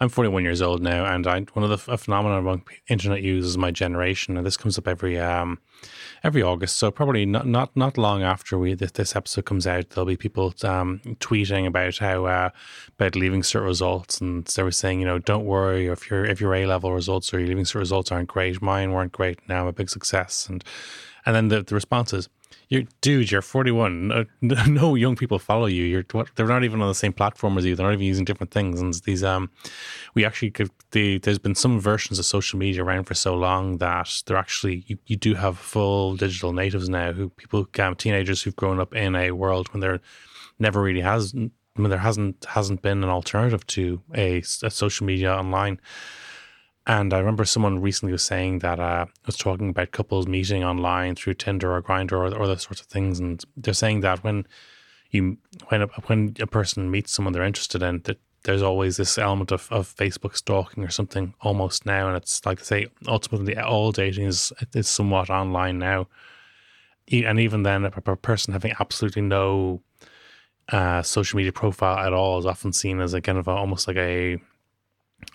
I'm 0.00 0.08
41 0.08 0.42
years 0.42 0.60
old 0.60 0.82
now, 0.82 1.04
and 1.04 1.26
I 1.26 1.40
one 1.52 1.62
of 1.62 1.70
the 1.70 1.96
phenomena 1.96 2.38
among 2.38 2.64
internet 2.88 3.22
users 3.22 3.56
my 3.56 3.70
generation, 3.70 4.36
and 4.36 4.44
this 4.44 4.56
comes 4.56 4.78
up 4.78 4.88
every 4.88 5.18
um 5.18 5.58
every 6.24 6.42
August. 6.42 6.76
So 6.76 6.90
probably 6.90 7.26
not 7.26 7.46
not 7.46 7.76
not 7.76 7.96
long 7.96 8.22
after 8.22 8.58
we 8.58 8.74
this, 8.74 8.92
this 8.92 9.16
episode 9.16 9.44
comes 9.44 9.66
out, 9.66 9.90
there'll 9.90 10.06
be 10.06 10.16
people 10.16 10.54
um, 10.64 11.00
tweeting 11.20 11.66
about 11.66 11.98
how 11.98 12.26
uh, 12.26 12.50
about 12.98 13.16
leaving 13.16 13.42
cert 13.42 13.64
results, 13.64 14.20
and 14.20 14.44
they 14.46 14.62
were 14.62 14.72
saying, 14.72 15.00
you 15.00 15.06
know, 15.06 15.18
don't 15.18 15.44
worry 15.44 15.86
if 15.86 16.10
your 16.10 16.24
if 16.24 16.40
your 16.40 16.54
A 16.54 16.66
level 16.66 16.92
results 16.92 17.32
or 17.32 17.38
your 17.38 17.48
leaving 17.48 17.64
cert 17.64 17.76
results 17.76 18.10
aren't 18.10 18.28
great, 18.28 18.60
mine 18.60 18.92
weren't 18.92 19.12
great. 19.12 19.38
Now 19.48 19.62
I'm 19.62 19.68
a 19.68 19.72
big 19.72 19.90
success, 19.90 20.48
and 20.48 20.64
and 21.24 21.34
then 21.36 21.48
the 21.48 21.62
the 21.62 21.74
response 21.74 22.12
you're, 22.68 22.84
dude, 23.00 23.30
you're 23.30 23.42
41. 23.42 24.08
No, 24.08 24.24
no, 24.66 24.94
young 24.94 25.16
people 25.16 25.38
follow 25.38 25.66
you. 25.66 25.84
You're 25.84 26.04
they're 26.34 26.46
not 26.46 26.64
even 26.64 26.80
on 26.80 26.88
the 26.88 26.94
same 26.94 27.12
platform 27.12 27.58
as 27.58 27.64
you. 27.64 27.74
They're 27.74 27.86
not 27.86 27.94
even 27.94 28.06
using 28.06 28.24
different 28.24 28.50
things. 28.50 28.80
And 28.80 28.94
these 29.04 29.22
um, 29.22 29.50
we 30.14 30.24
actually 30.24 30.50
could. 30.50 30.70
The, 30.92 31.18
there's 31.18 31.38
been 31.38 31.54
some 31.54 31.80
versions 31.80 32.18
of 32.18 32.24
social 32.24 32.58
media 32.58 32.84
around 32.84 33.04
for 33.04 33.14
so 33.14 33.34
long 33.34 33.78
that 33.78 34.22
they're 34.26 34.36
actually 34.36 34.84
you, 34.86 34.98
you 35.06 35.16
do 35.16 35.34
have 35.34 35.58
full 35.58 36.16
digital 36.16 36.52
natives 36.52 36.88
now 36.88 37.12
who 37.12 37.30
people 37.30 37.66
um, 37.78 37.96
teenagers 37.96 38.42
who've 38.42 38.56
grown 38.56 38.80
up 38.80 38.94
in 38.94 39.14
a 39.14 39.30
world 39.32 39.72
when 39.72 39.80
there 39.80 40.00
never 40.58 40.82
really 40.82 41.00
has 41.00 41.32
when 41.32 41.90
there 41.90 41.98
hasn't 41.98 42.44
hasn't 42.44 42.82
been 42.82 43.02
an 43.02 43.10
alternative 43.10 43.66
to 43.68 44.02
a, 44.14 44.42
a 44.62 44.70
social 44.70 45.06
media 45.06 45.34
online. 45.34 45.80
And 46.86 47.14
I 47.14 47.18
remember 47.18 47.44
someone 47.44 47.80
recently 47.80 48.12
was 48.12 48.24
saying 48.24 48.58
that 48.60 48.80
uh, 48.80 49.06
was 49.24 49.36
talking 49.36 49.68
about 49.70 49.92
couples 49.92 50.26
meeting 50.26 50.64
online 50.64 51.14
through 51.14 51.34
Tinder 51.34 51.74
or 51.74 51.82
Grindr 51.82 52.12
or, 52.12 52.34
or 52.36 52.46
those 52.46 52.62
sorts 52.62 52.80
of 52.80 52.88
things, 52.88 53.20
and 53.20 53.42
they're 53.56 53.72
saying 53.72 54.00
that 54.00 54.24
when 54.24 54.46
you 55.10 55.38
when 55.68 55.82
a, 55.82 55.86
when 56.06 56.34
a 56.40 56.46
person 56.46 56.90
meets 56.90 57.12
someone 57.12 57.32
they're 57.32 57.44
interested 57.44 57.82
in, 57.82 58.00
that 58.04 58.18
there's 58.42 58.62
always 58.62 58.96
this 58.96 59.16
element 59.16 59.52
of, 59.52 59.70
of 59.70 59.94
Facebook 59.94 60.36
stalking 60.36 60.82
or 60.82 60.90
something 60.90 61.34
almost 61.40 61.86
now, 61.86 62.08
and 62.08 62.16
it's 62.16 62.44
like 62.44 62.60
I 62.60 62.64
say, 62.64 62.86
ultimately 63.06 63.56
all 63.56 63.92
dating 63.92 64.26
is 64.26 64.52
is 64.74 64.88
somewhat 64.88 65.30
online 65.30 65.78
now, 65.78 66.08
and 67.12 67.38
even 67.38 67.62
then, 67.62 67.84
a, 67.84 67.92
a 68.06 68.16
person 68.16 68.54
having 68.54 68.74
absolutely 68.80 69.22
no 69.22 69.82
uh, 70.70 71.02
social 71.02 71.36
media 71.36 71.52
profile 71.52 71.98
at 72.04 72.12
all 72.12 72.38
is 72.38 72.46
often 72.46 72.72
seen 72.72 73.00
as 73.00 73.14
a 73.14 73.20
kind 73.20 73.38
of 73.38 73.46
a, 73.46 73.52
almost 73.52 73.86
like 73.86 73.96
a 73.96 74.38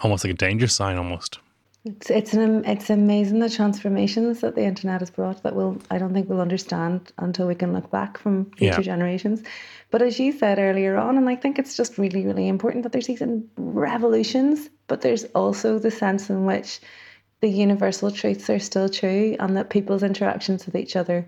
almost 0.02 0.24
like 0.24 0.34
a 0.34 0.38
danger 0.38 0.68
sign 0.68 0.98
almost. 0.98 1.40
It's 1.86 2.10
it's 2.10 2.34
an 2.34 2.66
it's 2.66 2.90
amazing 2.90 3.40
the 3.40 3.50
transformations 3.50 4.42
that 4.42 4.56
the 4.56 4.64
internet 4.64 5.00
has 5.00 5.10
brought 5.10 5.44
that 5.44 5.56
we'll 5.56 5.80
I 5.90 5.98
don't 5.98 6.14
think 6.14 6.28
we'll 6.28 6.42
understand 6.42 7.14
until 7.18 7.48
we 7.48 7.56
can 7.56 7.72
look 7.72 7.90
back 7.92 8.18
from 8.18 8.52
future 8.58 8.82
yeah. 8.82 8.94
generations. 8.94 9.42
But 9.90 10.02
as 10.02 10.20
you 10.20 10.34
said 10.34 10.60
earlier 10.60 10.98
on, 10.98 11.18
and 11.18 11.30
I 11.30 11.36
think 11.36 11.58
it's 11.58 11.78
just 11.78 11.98
really 11.98 12.26
really 12.26 12.48
important 12.48 12.84
that 12.84 12.92
there's 12.92 13.08
these 13.08 13.24
revolutions, 13.56 14.70
but 14.88 15.02
there's 15.02 15.24
also 15.36 15.80
the 15.80 15.92
sense 15.92 16.30
in 16.30 16.46
which 16.46 16.82
the 17.40 17.48
universal 17.48 18.12
truths 18.12 18.50
are 18.50 18.60
still 18.60 18.90
true, 18.90 19.38
and 19.40 19.56
that 19.56 19.70
people's 19.70 20.04
interactions 20.04 20.66
with 20.66 20.76
each 20.76 20.96
other 20.96 21.26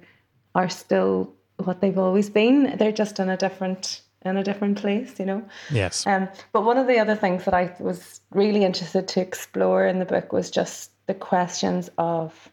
are 0.56 0.70
still 0.70 1.34
what 1.58 1.80
they've 1.80 1.98
always 1.98 2.30
been. 2.30 2.76
They're 2.78 2.92
just 2.92 3.20
in 3.20 3.30
a 3.30 3.38
different 3.38 4.02
in 4.26 4.38
a 4.38 4.44
different 4.44 4.78
place, 4.78 5.20
you 5.20 5.26
know? 5.26 5.44
Yes. 5.72 6.06
Um, 6.06 6.28
but 6.52 6.64
one 6.64 6.78
of 6.78 6.88
the 6.88 7.00
other 7.00 7.16
things 7.16 7.46
that 7.46 7.54
I 7.54 7.74
was 7.80 8.22
really 8.32 8.64
interested 8.64 9.08
to 9.10 9.22
explore 9.22 9.86
in 9.86 10.00
the 10.00 10.06
book 10.06 10.34
was 10.34 10.52
just 10.52 10.92
the 11.08 11.14
questions 11.14 11.90
of 11.98 12.50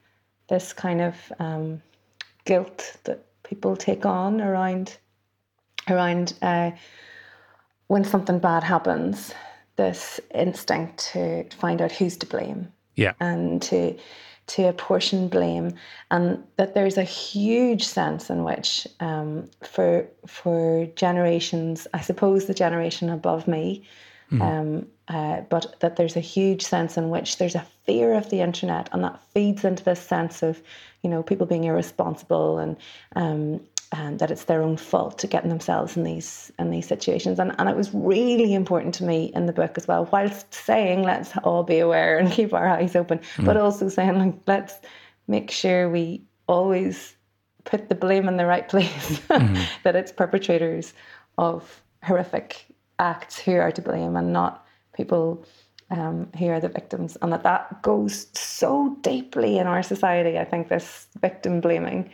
this 0.48 0.72
kind 0.72 1.00
of 1.00 1.14
um, 1.38 1.82
guilt 2.44 2.96
that 3.04 3.24
people 3.42 3.76
take 3.76 4.06
on 4.06 4.40
around 4.40 4.96
around 5.88 6.34
uh, 6.42 6.70
when 7.88 8.04
something 8.04 8.38
bad 8.38 8.62
happens. 8.62 9.34
This 9.76 10.20
instinct 10.34 11.10
to 11.12 11.44
find 11.50 11.82
out 11.82 11.92
who's 11.92 12.16
to 12.18 12.26
blame. 12.26 12.72
Yeah. 12.94 13.12
And 13.20 13.60
to 13.62 13.96
to 14.46 14.68
apportion 14.68 15.28
blame, 15.28 15.74
and 16.10 16.42
that 16.56 16.74
there's 16.74 16.96
a 16.96 17.02
huge 17.02 17.84
sense 17.84 18.30
in 18.30 18.44
which, 18.44 18.86
um, 19.00 19.48
for 19.62 20.06
for 20.26 20.86
generations, 20.94 21.86
I 21.92 22.00
suppose 22.00 22.46
the 22.46 22.54
generation 22.54 23.10
above 23.10 23.48
me, 23.48 23.82
mm. 24.30 24.40
um, 24.40 24.86
uh, 25.08 25.40
but 25.48 25.78
that 25.80 25.96
there's 25.96 26.16
a 26.16 26.20
huge 26.20 26.62
sense 26.62 26.96
in 26.96 27.10
which 27.10 27.38
there's 27.38 27.54
a 27.54 27.66
fear 27.84 28.14
of 28.14 28.30
the 28.30 28.40
internet, 28.40 28.88
and 28.92 29.02
that 29.04 29.20
feeds 29.32 29.64
into 29.64 29.82
this 29.84 30.00
sense 30.00 30.42
of, 30.42 30.62
you 31.02 31.10
know, 31.10 31.22
people 31.22 31.46
being 31.46 31.64
irresponsible 31.64 32.58
and 32.58 32.76
um, 33.16 33.60
um, 33.92 34.18
that 34.18 34.30
it's 34.30 34.44
their 34.44 34.62
own 34.62 34.76
fault 34.76 35.18
to 35.18 35.26
getting 35.26 35.48
themselves 35.48 35.96
in 35.96 36.04
these 36.04 36.50
in 36.58 36.70
these 36.70 36.86
situations. 36.86 37.38
And 37.38 37.54
and 37.58 37.68
it 37.68 37.76
was 37.76 37.90
really 37.92 38.54
important 38.54 38.94
to 38.94 39.04
me 39.04 39.32
in 39.34 39.46
the 39.46 39.52
book 39.52 39.76
as 39.76 39.86
well, 39.86 40.08
whilst 40.12 40.52
saying 40.52 41.02
let's 41.02 41.36
all 41.38 41.62
be 41.62 41.78
aware 41.78 42.18
and 42.18 42.30
keep 42.38 42.52
our 42.52 42.68
eyes 42.68 42.96
open, 42.96 43.20
mm. 43.36 43.44
but 43.44 43.56
also 43.56 43.88
saying 43.88 44.18
like 44.18 44.34
let's 44.46 44.74
make 45.28 45.50
sure 45.50 45.88
we 45.88 46.22
always 46.48 47.16
put 47.64 47.88
the 47.88 47.94
blame 47.94 48.28
in 48.28 48.36
the 48.36 48.46
right 48.46 48.68
place, 48.68 49.20
mm. 49.28 49.66
that 49.82 49.96
it's 49.96 50.12
perpetrators 50.12 50.92
of 51.38 51.82
horrific 52.02 52.66
acts 52.98 53.38
who 53.38 53.56
are 53.56 53.72
to 53.72 53.82
blame 53.82 54.16
and 54.16 54.32
not 54.32 54.64
people 54.94 55.44
um, 55.90 56.28
who 56.38 56.46
are 56.48 56.60
the 56.60 56.68
victims, 56.68 57.16
and 57.22 57.32
that 57.32 57.44
that 57.44 57.82
goes 57.82 58.26
so 58.32 58.96
deeply 59.02 59.58
in 59.58 59.66
our 59.66 59.82
society. 59.82 60.38
I 60.38 60.44
think 60.44 60.68
this 60.68 61.06
victim 61.20 61.60
blaming. 61.60 62.10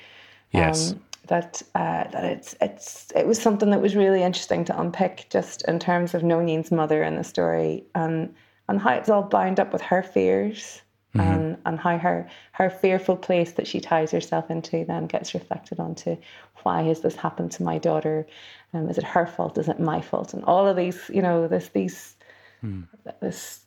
Yes. 0.52 0.93
Um, 0.93 1.00
that 1.29 1.62
uh, 1.75 2.05
that 2.09 2.25
it's 2.25 2.55
it's 2.61 3.12
it 3.14 3.26
was 3.26 3.41
something 3.41 3.71
that 3.71 3.81
was 3.81 3.97
really 3.97 4.23
interesting 4.23 4.64
to 4.67 4.81
unpick, 4.81 5.26
just 5.31 5.62
in 5.69 5.79
terms 5.79 6.14
of 6.14 6.23
Nóinín's 6.23 6.71
mother 6.71 7.02
in 7.02 7.17
the 7.17 7.25
story, 7.25 7.85
and 7.95 8.35
and 8.69 8.81
how 8.81 8.95
it's 8.95 9.09
all 9.09 9.23
bound 9.23 9.61
up 9.61 9.73
with 9.73 9.83
her 9.83 10.02
fears, 10.02 10.83
mm-hmm. 11.14 11.21
and 11.21 11.59
and 11.64 11.79
how 11.79 11.99
her 11.99 12.29
her 12.52 12.71
fearful 12.71 13.17
place 13.17 13.52
that 13.52 13.67
she 13.67 13.81
ties 13.81 14.11
herself 14.11 14.50
into 14.50 14.85
then 14.85 15.07
gets 15.07 15.35
reflected 15.35 15.79
onto 15.79 16.17
why 16.64 16.83
has 16.83 17.00
this 17.00 17.17
happened 17.17 17.52
to 17.52 17.62
my 17.62 17.79
daughter? 17.79 18.26
Um, 18.75 18.88
is 18.88 18.99
it 18.99 19.05
her 19.05 19.26
fault? 19.26 19.59
Is 19.59 19.69
it 19.69 19.81
my 19.81 20.00
fault? 20.00 20.35
And 20.35 20.45
all 20.45 20.67
of 20.67 20.76
these, 20.76 21.11
you 21.12 21.23
know, 21.23 21.49
this 21.49 21.69
these 21.69 22.17
mm. 22.62 22.87
this 23.21 23.61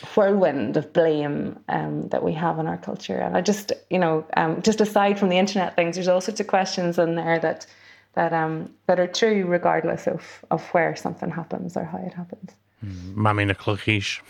whirlwind 0.00 0.76
of 0.76 0.92
blame 0.92 1.58
um, 1.68 2.08
that 2.08 2.22
we 2.22 2.32
have 2.32 2.58
in 2.58 2.66
our 2.66 2.78
culture. 2.78 3.18
And 3.18 3.36
I 3.36 3.40
just, 3.40 3.72
you 3.90 3.98
know, 3.98 4.24
um, 4.36 4.62
just 4.62 4.80
aside 4.80 5.18
from 5.18 5.28
the 5.28 5.38
internet 5.38 5.76
things, 5.76 5.96
there's 5.96 6.08
all 6.08 6.20
sorts 6.20 6.40
of 6.40 6.46
questions 6.46 6.98
in 6.98 7.14
there 7.14 7.38
that 7.38 7.66
that 8.14 8.32
um, 8.32 8.70
that 8.86 8.98
are 8.98 9.06
true 9.06 9.44
regardless 9.46 10.06
of 10.06 10.44
of 10.50 10.62
where 10.70 10.96
something 10.96 11.30
happens 11.30 11.76
or 11.76 11.84
how 11.84 11.98
it 11.98 12.14
happens. 12.14 12.50
Mm. 12.84 13.46
Na 13.46 13.54
Clochish, 13.54 14.20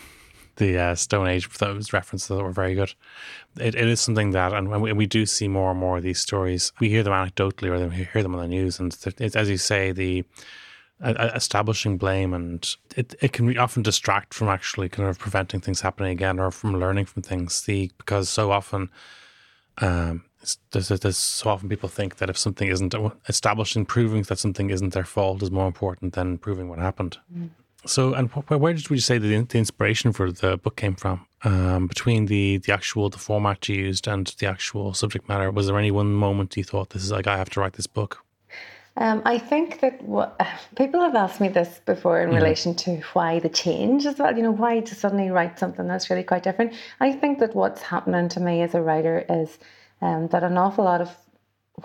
the 0.57 0.77
uh, 0.77 0.95
Stone 0.95 1.27
Age 1.27 1.49
those 1.57 1.93
references 1.93 2.27
that 2.27 2.43
were 2.43 2.51
very 2.51 2.75
good. 2.75 2.93
It, 3.59 3.75
it 3.75 3.87
is 3.87 3.99
something 3.99 4.31
that, 4.31 4.53
and 4.53 4.69
when 4.69 4.81
we, 4.81 4.93
we, 4.93 5.05
do 5.05 5.25
see 5.25 5.47
more 5.47 5.71
and 5.71 5.79
more 5.79 5.97
of 5.97 6.03
these 6.03 6.19
stories, 6.19 6.71
we 6.79 6.89
hear 6.89 7.03
them 7.03 7.13
anecdotally 7.13 7.69
or 7.69 7.87
we 7.87 8.03
hear 8.05 8.23
them 8.23 8.35
on 8.35 8.41
the 8.41 8.47
news, 8.47 8.79
and 8.79 8.95
it's 9.19 9.35
as 9.35 9.49
you 9.49 9.57
say 9.57 9.91
the 9.91 10.23
establishing 11.01 11.97
blame 11.97 12.33
and 12.33 12.75
it, 12.95 13.15
it 13.21 13.31
can 13.31 13.57
often 13.57 13.81
distract 13.81 14.33
from 14.33 14.49
actually 14.49 14.89
kind 14.89 15.07
of 15.07 15.17
preventing 15.17 15.61
things 15.61 15.81
happening 15.81 16.11
again 16.11 16.39
or 16.39 16.51
from 16.51 16.77
learning 16.77 17.05
from 17.05 17.21
things. 17.21 17.61
The 17.61 17.91
because 17.97 18.29
so 18.29 18.51
often 18.51 18.89
um 19.79 20.23
there's, 20.71 20.87
there's 20.87 21.17
so 21.17 21.49
often 21.49 21.69
people 21.69 21.89
think 21.89 22.17
that 22.17 22.29
if 22.29 22.37
something 22.37 22.69
isn't 22.69 22.95
establishing 23.27 23.85
proving 23.85 24.23
that 24.23 24.39
something 24.39 24.69
isn't 24.69 24.93
their 24.93 25.03
fault 25.03 25.43
is 25.43 25.51
more 25.51 25.67
important 25.67 26.13
than 26.13 26.37
proving 26.37 26.69
what 26.69 26.79
happened. 26.79 27.17
Mm. 27.35 27.49
so 27.85 28.13
and 28.13 28.29
where, 28.29 28.57
where 28.57 28.73
did 28.73 28.89
you 28.89 28.97
say 28.99 29.17
the, 29.17 29.41
the 29.43 29.57
inspiration 29.57 30.13
for 30.13 30.31
the 30.31 30.57
book 30.57 30.75
came 30.75 30.95
from? 30.95 31.25
Um, 31.43 31.87
between 31.87 32.25
the 32.25 32.57
the 32.57 32.73
actual 32.73 33.09
the 33.09 33.17
format 33.17 33.69
you 33.69 33.75
used 33.75 34.07
and 34.07 34.27
the 34.39 34.47
actual 34.47 34.93
subject 34.93 35.29
matter 35.29 35.49
was 35.51 35.67
there 35.67 35.79
any 35.79 35.91
one 35.91 36.11
moment 36.13 36.57
you 36.57 36.65
thought 36.65 36.89
this 36.89 37.01
is 37.01 37.11
like 37.11 37.27
i 37.27 37.37
have 37.37 37.49
to 37.51 37.61
write 37.61 37.73
this 37.73 37.87
book 37.87 38.25
um, 38.99 39.21
I 39.23 39.37
think 39.37 39.79
that 39.79 40.01
what 40.03 40.39
people 40.75 41.01
have 41.01 41.15
asked 41.15 41.39
me 41.39 41.47
this 41.47 41.79
before 41.85 42.21
in 42.21 42.31
mm. 42.31 42.35
relation 42.35 42.75
to 42.75 42.97
why 43.13 43.39
the 43.39 43.47
change 43.47 44.05
as 44.05 44.19
well. 44.19 44.35
You 44.35 44.43
know, 44.43 44.51
why 44.51 44.81
to 44.81 44.93
suddenly 44.93 45.29
write 45.29 45.57
something 45.57 45.87
that's 45.87 46.09
really 46.09 46.23
quite 46.23 46.43
different. 46.43 46.73
I 46.99 47.13
think 47.13 47.39
that 47.39 47.55
what's 47.55 47.81
happening 47.81 48.27
to 48.29 48.41
me 48.41 48.61
as 48.61 48.75
a 48.75 48.81
writer 48.81 49.25
is 49.29 49.57
um, 50.01 50.27
that 50.27 50.43
an 50.43 50.57
awful 50.57 50.83
lot 50.83 50.99
of 50.99 51.15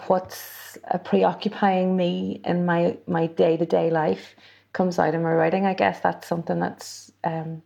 what's 0.09 0.77
uh, 0.91 0.99
preoccupying 0.99 1.97
me 1.97 2.41
in 2.45 2.67
my 2.67 2.99
my 3.07 3.29
day 3.29 3.57
to 3.57 3.65
day 3.65 3.91
life 3.91 4.35
comes 4.73 4.99
out 4.99 5.15
in 5.15 5.23
my 5.23 5.33
writing. 5.33 5.67
I 5.67 5.75
guess 5.75 6.01
that's 6.01 6.27
something 6.27 6.59
that's 6.59 7.13
um, 7.23 7.63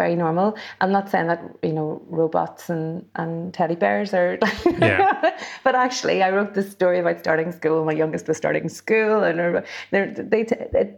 very 0.00 0.16
normal. 0.16 0.56
I'm 0.80 0.92
not 0.92 1.10
saying 1.10 1.28
that 1.32 1.42
you 1.62 1.74
know 1.78 1.88
robots 2.08 2.70
and, 2.70 3.04
and 3.16 3.52
teddy 3.52 3.78
bears 3.84 4.14
are, 4.14 4.38
yeah. 4.78 5.38
but 5.64 5.74
actually, 5.74 6.22
I 6.22 6.30
wrote 6.30 6.54
this 6.54 6.70
story 6.78 6.98
about 7.00 7.18
starting 7.18 7.52
school. 7.52 7.84
My 7.84 7.96
youngest 8.02 8.26
was 8.28 8.38
starting 8.38 8.68
school, 8.68 9.22
and 9.28 9.36
there 9.90 10.06
they, 10.32 10.42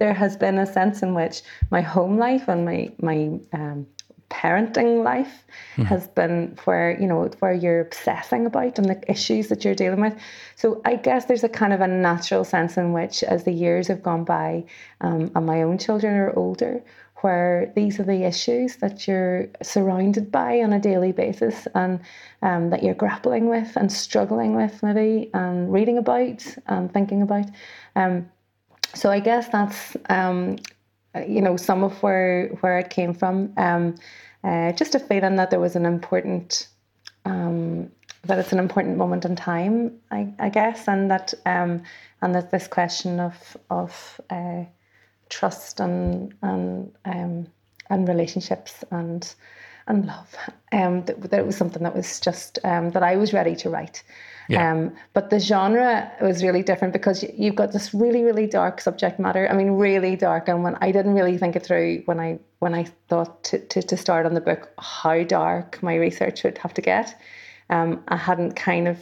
there 0.00 0.14
has 0.14 0.36
been 0.36 0.58
a 0.58 0.66
sense 0.78 1.02
in 1.02 1.14
which 1.14 1.42
my 1.70 1.80
home 1.80 2.16
life 2.26 2.44
and 2.52 2.64
my 2.64 2.80
my 3.08 3.18
um, 3.58 3.86
parenting 4.32 5.04
life 5.04 5.44
mm-hmm. 5.72 5.82
has 5.82 6.08
been 6.08 6.56
where 6.64 6.98
you 7.00 7.06
know 7.06 7.28
where 7.40 7.52
you're 7.52 7.82
obsessing 7.88 8.46
about 8.46 8.78
and 8.78 8.88
the 8.88 8.98
issues 9.10 9.48
that 9.48 9.62
you're 9.62 9.80
dealing 9.82 10.00
with 10.00 10.16
so 10.56 10.80
i 10.86 10.96
guess 10.96 11.26
there's 11.26 11.44
a 11.44 11.54
kind 11.60 11.74
of 11.74 11.82
a 11.82 11.86
natural 11.86 12.42
sense 12.42 12.78
in 12.78 12.94
which 12.94 13.22
as 13.34 13.44
the 13.44 13.52
years 13.52 13.88
have 13.88 14.02
gone 14.02 14.24
by 14.24 14.64
um, 15.02 15.30
and 15.34 15.44
my 15.44 15.60
own 15.62 15.76
children 15.76 16.14
are 16.14 16.32
older 16.34 16.82
where 17.22 17.72
these 17.74 17.98
are 17.98 18.04
the 18.04 18.24
issues 18.24 18.76
that 18.76 19.06
you're 19.06 19.48
surrounded 19.62 20.30
by 20.30 20.60
on 20.60 20.72
a 20.72 20.78
daily 20.78 21.12
basis 21.12 21.66
and 21.74 22.00
um, 22.42 22.70
that 22.70 22.82
you're 22.82 22.94
grappling 22.94 23.48
with 23.48 23.76
and 23.76 23.90
struggling 23.90 24.54
with, 24.54 24.82
maybe, 24.82 25.30
and 25.34 25.72
reading 25.72 25.98
about 25.98 26.44
and 26.66 26.92
thinking 26.92 27.22
about. 27.22 27.46
Um, 27.96 28.28
so 28.94 29.10
I 29.10 29.20
guess 29.20 29.48
that's 29.48 29.96
um, 30.08 30.58
you 31.26 31.40
know 31.40 31.56
some 31.56 31.82
of 31.82 32.02
where 32.02 32.48
where 32.60 32.78
it 32.78 32.90
came 32.90 33.14
from. 33.14 33.52
Um, 33.56 33.94
uh, 34.44 34.72
just 34.72 34.94
a 34.94 34.98
feeling 34.98 35.36
that 35.36 35.50
there 35.50 35.60
was 35.60 35.76
an 35.76 35.86
important 35.86 36.68
um, 37.24 37.90
that 38.24 38.38
it's 38.38 38.52
an 38.52 38.58
important 38.58 38.96
moment 38.96 39.24
in 39.24 39.34
time, 39.34 39.98
I, 40.10 40.32
I 40.38 40.48
guess, 40.48 40.88
and 40.88 41.10
that 41.10 41.34
um, 41.46 41.82
and 42.20 42.34
that 42.34 42.50
this 42.50 42.68
question 42.68 43.20
of 43.20 43.56
of 43.70 44.20
uh, 44.30 44.64
trust 45.32 45.80
and 45.80 46.34
and 46.42 46.92
um, 47.04 47.46
and 47.90 48.08
relationships 48.08 48.84
and 48.90 49.34
and 49.88 50.06
love. 50.06 50.36
Um, 50.70 51.04
that, 51.06 51.30
that 51.30 51.46
was 51.46 51.56
something 51.56 51.82
that 51.82 51.96
was 51.96 52.20
just 52.20 52.58
um, 52.64 52.90
that 52.90 53.02
I 53.02 53.16
was 53.16 53.32
ready 53.32 53.56
to 53.56 53.70
write. 53.70 54.04
Yeah. 54.48 54.72
Um, 54.72 54.94
but 55.12 55.30
the 55.30 55.40
genre 55.40 56.10
was 56.20 56.42
really 56.42 56.62
different 56.62 56.92
because 56.92 57.24
you've 57.36 57.54
got 57.54 57.72
this 57.72 57.94
really, 57.94 58.22
really 58.22 58.46
dark 58.46 58.80
subject 58.80 59.18
matter. 59.18 59.48
I 59.48 59.54
mean, 59.54 59.72
really 59.72 60.16
dark. 60.16 60.48
And 60.48 60.62
when 60.62 60.76
I 60.80 60.92
didn't 60.92 61.14
really 61.14 61.38
think 61.38 61.56
it 61.56 61.64
through 61.64 62.02
when 62.04 62.20
I 62.20 62.38
when 62.58 62.74
I 62.74 62.84
thought 63.08 63.42
to, 63.44 63.58
to, 63.58 63.82
to 63.82 63.96
start 63.96 64.26
on 64.26 64.34
the 64.34 64.40
book 64.40 64.72
how 64.78 65.22
dark 65.24 65.82
my 65.82 65.94
research 65.94 66.44
would 66.44 66.58
have 66.58 66.74
to 66.74 66.82
get, 66.82 67.18
um, 67.70 68.02
I 68.08 68.16
hadn't 68.16 68.54
kind 68.54 68.88
of 68.88 68.98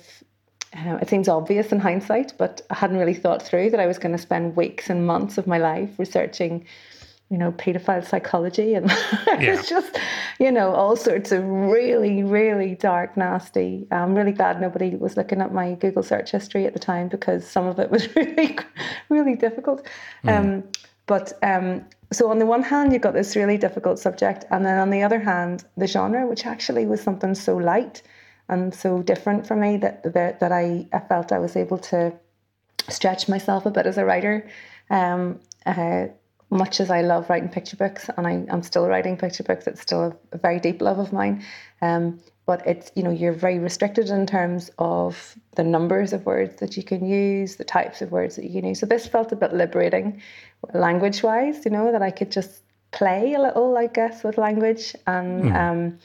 uh, 0.76 0.98
it 1.02 1.09
seems 1.09 1.28
obvious 1.28 1.72
in 1.72 1.80
hindsight, 1.80 2.33
but 2.38 2.62
I 2.70 2.76
hadn't 2.76 2.98
really 2.98 3.14
thought 3.14 3.42
through 3.42 3.70
that 3.70 3.80
I 3.80 3.87
was 3.87 3.98
going 3.98 4.12
to 4.12 4.22
spend 4.22 4.54
weeks 4.54 4.88
and 4.88 5.04
months 5.06 5.37
of 5.37 5.46
my 5.48 5.59
life 5.59 5.90
researching, 5.98 6.64
you 7.28 7.38
know, 7.38 7.50
pedophile 7.52 8.06
psychology. 8.06 8.74
And 8.74 8.88
yeah. 9.26 9.40
it's 9.40 9.68
just, 9.68 9.98
you 10.38 10.52
know, 10.52 10.72
all 10.72 10.94
sorts 10.94 11.33
of 11.33 11.44
really, 11.44 12.22
really 12.22 12.76
dark, 12.76 13.16
nasty. 13.16 13.88
I'm 13.90 14.14
really 14.14 14.30
glad 14.30 14.61
nobody 14.61 14.94
was 14.94 15.16
looking 15.16 15.40
at 15.40 15.52
my 15.52 15.74
Google 15.74 16.04
search 16.04 16.30
history 16.30 16.66
at 16.66 16.72
the 16.72 16.78
time 16.78 17.09
because 17.09 17.44
some 17.44 17.66
of 17.66 17.80
it 17.80 17.90
was 17.90 18.14
really, 18.16 18.56
really 19.09 19.35
difficult. 19.35 19.85
Mm. 20.24 20.38
Um, 20.38 20.64
but 21.06 21.33
um, 21.42 21.85
so 22.12 22.30
on 22.30 22.38
the 22.38 22.46
one 22.46 22.62
hand, 22.62 22.92
you've 22.92 23.02
got 23.02 23.14
this 23.14 23.35
really 23.35 23.59
difficult 23.59 23.98
subject, 23.98 24.44
and 24.52 24.64
then 24.64 24.78
on 24.78 24.90
the 24.90 25.02
other 25.02 25.18
hand, 25.18 25.64
the 25.76 25.88
genre, 25.88 26.28
which 26.28 26.46
actually 26.46 26.87
was 26.87 27.00
something 27.00 27.35
so 27.35 27.56
light 27.56 28.02
and 28.50 28.74
so 28.74 29.00
different 29.02 29.46
for 29.46 29.56
me 29.56 29.76
that 29.78 30.02
that, 30.12 30.40
that 30.40 30.52
I, 30.52 30.86
I 30.92 30.98
felt 30.98 31.32
I 31.32 31.38
was 31.38 31.56
able 31.56 31.78
to 31.78 32.12
stretch 32.88 33.28
myself 33.28 33.64
a 33.64 33.70
bit 33.70 33.86
as 33.86 33.96
a 33.96 34.04
writer. 34.04 34.48
Um, 34.90 35.40
uh, 35.64 36.06
much 36.50 36.80
as 36.80 36.90
I 36.90 37.02
love 37.02 37.30
writing 37.30 37.48
picture 37.48 37.76
books, 37.76 38.10
and 38.16 38.26
I, 38.26 38.44
am 38.48 38.62
still 38.64 38.86
writing 38.88 39.16
picture 39.16 39.44
books, 39.44 39.68
it's 39.68 39.80
still 39.80 40.18
a, 40.32 40.38
very 40.38 40.58
deep 40.58 40.82
love 40.82 40.98
of 40.98 41.12
mine. 41.12 41.44
Um, 41.80 42.18
but 42.44 42.66
it's 42.66 42.90
you 42.96 43.04
know 43.04 43.10
you're 43.10 43.32
very 43.32 43.60
restricted 43.60 44.08
in 44.08 44.26
terms 44.26 44.70
of 44.78 45.36
the 45.54 45.62
numbers 45.62 46.12
of 46.12 46.26
words 46.26 46.58
that 46.58 46.76
you 46.76 46.82
can 46.82 47.06
use, 47.06 47.54
the 47.54 47.64
types 47.64 48.02
of 48.02 48.10
words 48.10 48.34
that 48.34 48.44
you 48.44 48.60
can 48.60 48.68
use. 48.70 48.80
So 48.80 48.86
this 48.86 49.06
felt 49.06 49.30
a 49.30 49.36
bit 49.36 49.52
liberating, 49.52 50.20
language 50.74 51.22
wise. 51.22 51.64
You 51.64 51.70
know 51.70 51.92
that 51.92 52.02
I 52.02 52.10
could 52.10 52.32
just 52.32 52.62
play 52.90 53.34
a 53.34 53.40
little, 53.40 53.78
I 53.78 53.86
guess, 53.86 54.24
with 54.24 54.36
language, 54.36 54.96
and 55.06 55.44
mm. 55.44 55.54
um, 55.54 55.98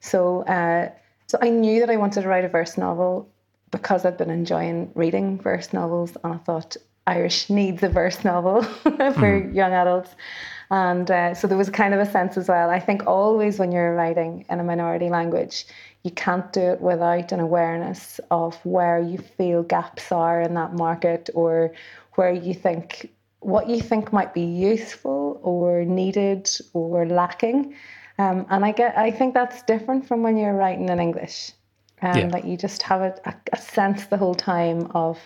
so 0.00 0.42
uh, 0.42 0.90
so 1.26 1.38
I 1.40 1.48
knew 1.48 1.80
that 1.80 1.90
I 1.90 1.96
wanted 1.96 2.22
to 2.22 2.28
write 2.28 2.44
a 2.44 2.48
verse 2.48 2.76
novel 2.76 3.28
because 3.70 4.04
I'd 4.04 4.18
been 4.18 4.30
enjoying 4.30 4.90
reading 4.94 5.38
verse 5.38 5.72
novels, 5.72 6.16
and 6.22 6.34
I 6.34 6.36
thought 6.36 6.76
Irish 7.06 7.50
needs 7.50 7.82
a 7.82 7.88
verse 7.88 8.24
novel 8.24 8.62
for 8.82 8.90
mm. 8.92 9.54
young 9.54 9.72
adults. 9.72 10.14
And 10.70 11.10
uh, 11.10 11.34
so 11.34 11.46
there 11.46 11.58
was 11.58 11.68
kind 11.68 11.92
of 11.92 12.00
a 12.00 12.10
sense 12.10 12.36
as 12.36 12.48
well. 12.48 12.70
I 12.70 12.80
think 12.80 13.06
always 13.06 13.58
when 13.58 13.72
you're 13.72 13.94
writing 13.94 14.46
in 14.48 14.60
a 14.60 14.64
minority 14.64 15.10
language, 15.10 15.66
you 16.02 16.10
can't 16.10 16.50
do 16.52 16.60
it 16.60 16.80
without 16.80 17.30
an 17.32 17.40
awareness 17.40 18.20
of 18.30 18.54
where 18.64 18.98
you 18.98 19.18
feel 19.18 19.62
gaps 19.62 20.10
are 20.10 20.40
in 20.40 20.54
that 20.54 20.72
market 20.72 21.28
or 21.34 21.72
where 22.14 22.32
you 22.32 22.54
think 22.54 23.10
what 23.40 23.68
you 23.68 23.80
think 23.80 24.12
might 24.12 24.32
be 24.32 24.42
useful 24.42 25.40
or 25.42 25.84
needed 25.84 26.48
or 26.72 27.06
lacking. 27.06 27.74
Um, 28.22 28.46
and 28.50 28.64
I 28.64 28.72
get, 28.72 28.96
I 28.96 29.10
think 29.10 29.34
that's 29.34 29.62
different 29.62 30.06
from 30.06 30.22
when 30.22 30.36
you're 30.36 30.54
writing 30.54 30.88
in 30.88 31.00
English. 31.00 31.52
Um, 32.02 32.16
yeah. 32.16 32.28
That 32.28 32.44
you 32.44 32.56
just 32.56 32.82
have 32.82 33.00
a, 33.00 33.34
a, 33.52 33.56
sense 33.56 34.06
the 34.06 34.16
whole 34.16 34.34
time 34.34 34.90
of 34.92 35.18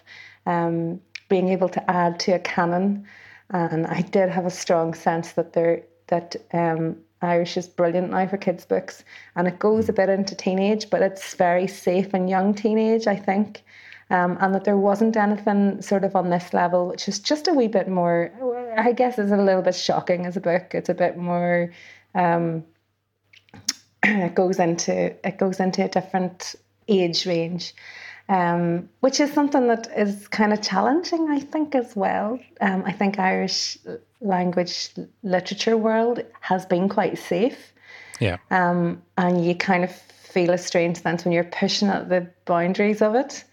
um, 0.45 1.01
being 1.29 1.49
able 1.49 1.71
to 1.71 1.91
add 1.91 2.21
to 2.21 2.33
a 2.33 2.39
canon. 2.39 3.07
And 3.51 3.87
I 3.87 4.03
did 4.03 4.29
have 4.31 4.47
a 4.47 4.51
strong 4.51 4.95
sense 4.95 5.33
that 5.33 5.53
there 5.53 5.83
that 6.09 6.37
um, 6.53 6.97
Irish 7.23 7.57
is 7.57 7.67
brilliant 7.67 8.11
now 8.11 8.27
for 8.29 8.37
kids' 8.37 8.65
books, 8.65 9.05
and 9.35 9.49
it 9.49 9.59
goes 9.59 9.89
a 9.89 9.93
bit 9.93 10.09
into 10.09 10.35
teenage, 10.35 10.89
but 10.91 11.03
it's 11.03 11.35
very 11.35 11.67
safe 11.67 12.15
and 12.15 12.31
young 12.31 12.55
teenage, 12.55 13.07
I 13.07 13.17
think. 13.17 13.65
Um, 14.11 14.39
and 14.41 14.55
that 14.55 14.65
there 14.65 14.77
wasn't 14.77 15.17
anything 15.17 15.83
sort 15.83 16.05
of 16.05 16.15
on 16.15 16.31
this 16.31 16.55
level, 16.55 16.87
which 16.87 17.09
is 17.09 17.19
just 17.19 17.49
a 17.49 17.53
wee 17.53 17.69
bit 17.69 17.89
more. 17.89 18.31
I 18.79 18.93
guess 18.93 19.19
is 19.19 19.33
a 19.33 19.37
little 19.37 19.63
bit 19.63 19.75
shocking 19.75 20.27
as 20.27 20.37
a 20.37 20.41
book. 20.41 20.75
It's 20.75 20.89
a 20.89 20.95
bit 20.95 21.17
more. 21.17 21.73
Um, 22.15 22.65
it 24.07 24.35
goes 24.35 24.59
into 24.59 25.15
it 25.27 25.39
goes 25.39 25.61
into 25.61 25.85
a 25.85 25.89
different 25.89 26.55
age 26.89 27.27
range. 27.27 27.75
um, 28.29 28.89
which 29.01 29.21
is 29.21 29.33
something 29.33 29.69
that 29.69 29.89
is 29.97 30.27
kind 30.29 30.53
of 30.53 30.61
challenging, 30.61 31.31
I 31.31 31.41
think, 31.41 31.75
as 31.75 31.95
well. 31.95 32.41
Um, 32.61 32.83
I 32.85 32.93
think 32.93 33.19
Irish 33.19 33.79
language 34.21 34.91
literature 35.23 35.77
world 35.77 36.23
has 36.41 36.67
been 36.67 36.89
quite 36.89 37.19
safe. 37.19 37.73
Yeah. 38.19 38.39
Um, 38.51 39.03
and 39.17 39.45
you 39.45 39.55
kind 39.55 39.85
of 39.85 39.95
feel 39.95 40.51
a 40.51 40.59
strange 40.59 41.01
sense 41.03 41.25
when 41.25 41.33
you're 41.33 41.45
pushing 41.45 41.89
at 41.89 42.09
the 42.09 42.29
boundaries 42.47 43.01
of 43.01 43.15
it. 43.15 43.45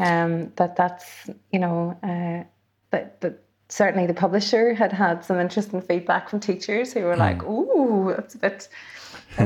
Um, 0.00 0.52
that 0.56 0.76
that's 0.76 1.28
you 1.50 1.58
know 1.58 1.98
uh, 2.04 2.44
that 2.90 3.20
that 3.20 3.42
certainly 3.68 4.06
the 4.06 4.14
publisher 4.14 4.74
had 4.74 4.92
had 4.92 5.24
some 5.24 5.40
interesting 5.40 5.82
feedback 5.82 6.28
from 6.28 6.38
teachers 6.38 6.92
who 6.92 7.00
were 7.00 7.16
mm. 7.16 7.18
like, 7.18 7.42
"Ooh, 7.42 8.14
that's 8.14 8.34
a 8.34 8.38
bit." 8.38 8.68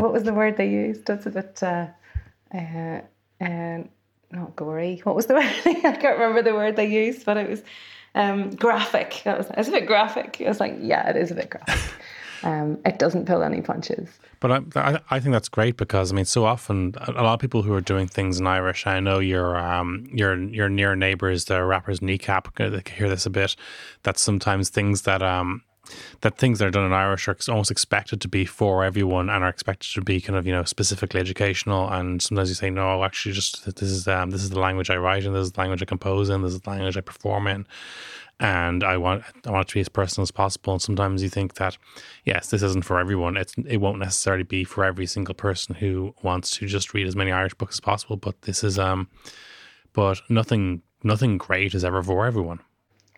What 0.01 0.13
was 0.13 0.25
the 0.25 0.35
word 0.35 0.57
they 0.57 0.69
used? 0.69 1.07
That's 1.07 1.27
a 1.27 1.31
bit. 1.31 1.63
Uh, 1.63 1.87
uh, 2.55 3.01
uh, 3.41 3.83
not 4.31 4.57
gory. 4.57 5.01
What 5.05 5.15
was 5.15 5.27
the 5.27 5.35
word? 5.35 5.45
I 5.45 5.97
can't 5.97 6.19
remember 6.19 6.43
the 6.43 6.55
word 6.55 6.77
they 6.77 6.87
used, 6.87 7.25
but 7.25 7.37
it 7.37 7.49
was 7.49 7.63
um, 8.15 8.51
graphic. 8.51 9.23
That 9.25 9.39
was, 9.39 9.49
it 9.49 9.57
was 9.57 9.69
a 9.69 9.73
bit 9.73 9.87
graphic. 9.87 10.41
I 10.45 10.49
was 10.49 10.61
like, 10.61 10.77
yeah, 10.81 11.09
it 11.09 11.17
is 11.17 11.31
a 11.31 11.35
bit 11.35 11.51
graphic. 11.51 11.93
Um, 12.45 12.79
it 12.85 12.99
doesn't 12.99 13.27
pull 13.27 13.43
any 13.43 13.61
punches. 13.61 14.09
But 14.41 14.77
I, 14.77 15.01
I 15.11 15.21
think 15.21 15.33
that's 15.33 15.49
great 15.49 15.77
because 15.77 16.11
I 16.11 16.17
mean, 16.17 16.25
so 16.25 16.45
often 16.45 16.95
a 17.07 17.23
lot 17.23 17.35
of 17.35 17.41
people 17.41 17.63
who 17.63 17.73
are 17.73 17.81
doing 17.81 18.09
things 18.09 18.41
in 18.41 18.47
Irish. 18.49 18.87
I 18.87 18.99
know 18.99 19.21
your 19.21 19.57
um 19.57 20.09
your 20.13 20.37
your 20.37 20.69
near 20.69 20.97
neighbors, 20.97 21.45
the 21.45 21.63
rappers 21.63 22.03
kneecap, 22.03 22.55
they 22.57 22.83
hear 22.93 23.09
this 23.09 23.27
a 23.27 23.31
bit. 23.31 23.55
That 24.03 24.19
sometimes 24.19 24.71
things 24.71 25.03
that 25.03 25.23
um 25.23 25.63
that 26.21 26.39
things 26.39 26.59
that 26.59 26.69
are 26.69 26.71
done 26.71 26.87
in 26.87 26.93
Irish 26.93 27.29
are 27.29 27.37
almost 27.49 27.71
expected 27.71 28.21
to 28.21 28.29
be 28.29 28.45
for 28.45 28.85
everyone 28.85 29.29
and 29.29 29.45
are 29.45 29.49
expected 29.49 29.93
to 29.95 30.01
be 30.01 30.21
kind 30.21 30.39
of 30.39 30.47
you 30.47 30.53
know 30.53 30.65
specifically 30.65 31.21
educational. 31.21 31.89
And 31.89 32.23
sometimes 32.23 32.49
you 32.49 32.55
say, 32.55 32.71
no, 32.71 33.05
actually, 33.05 33.33
just 33.33 33.65
this 33.65 33.91
is 33.91 34.09
um, 34.09 34.31
this 34.31 34.43
is 34.43 34.51
the 34.51 34.61
language 34.61 34.91
I 34.91 34.97
write 34.97 35.25
in, 35.25 35.33
this 35.33 35.47
is 35.47 35.53
the 35.53 35.61
language 35.61 35.83
I 35.83 35.87
compose 35.87 36.29
in, 36.29 36.43
this 36.43 36.55
is 36.55 36.61
the 36.61 36.71
language 36.71 36.97
I 36.97 37.01
perform 37.01 37.47
in 37.47 37.67
and 38.43 38.83
I 38.83 38.97
want 38.97 39.23
I 39.47 39.51
want 39.51 39.69
it 39.69 39.71
to 39.71 39.75
be 39.75 39.81
as 39.81 39.89
personal 39.89 40.25
as 40.25 40.33
possible. 40.33 40.73
And 40.73 40.83
sometimes 40.83 41.23
you 41.23 41.29
think 41.29 41.55
that 41.55 41.79
yes, 42.25 42.51
this 42.51 42.63
isn't 42.63 42.85
for 42.85 42.99
everyone. 42.99 43.37
It's 43.37 43.55
it 43.67 43.77
won't 43.77 44.01
necessarily 44.01 44.43
be 44.43 44.65
for 44.65 44.85
every 44.85 45.07
single 45.07 45.35
person 45.35 45.77
who 45.77 46.15
wants 46.23 46.51
to 46.59 46.67
just 46.67 46.93
read 46.93 47.07
as 47.07 47.15
many 47.15 47.31
Irish 47.31 47.55
books 47.55 47.77
as 47.77 47.81
possible. 47.81 48.17
But 48.17 48.43
this 48.43 48.65
is 48.65 48.81
um, 48.81 49.09
but 49.93 50.21
nothing 50.29 50.83
nothing 51.05 51.39
great 51.39 51.73
is 51.73 51.85
ever 51.85 52.03
for 52.03 52.27
everyone. 52.27 52.59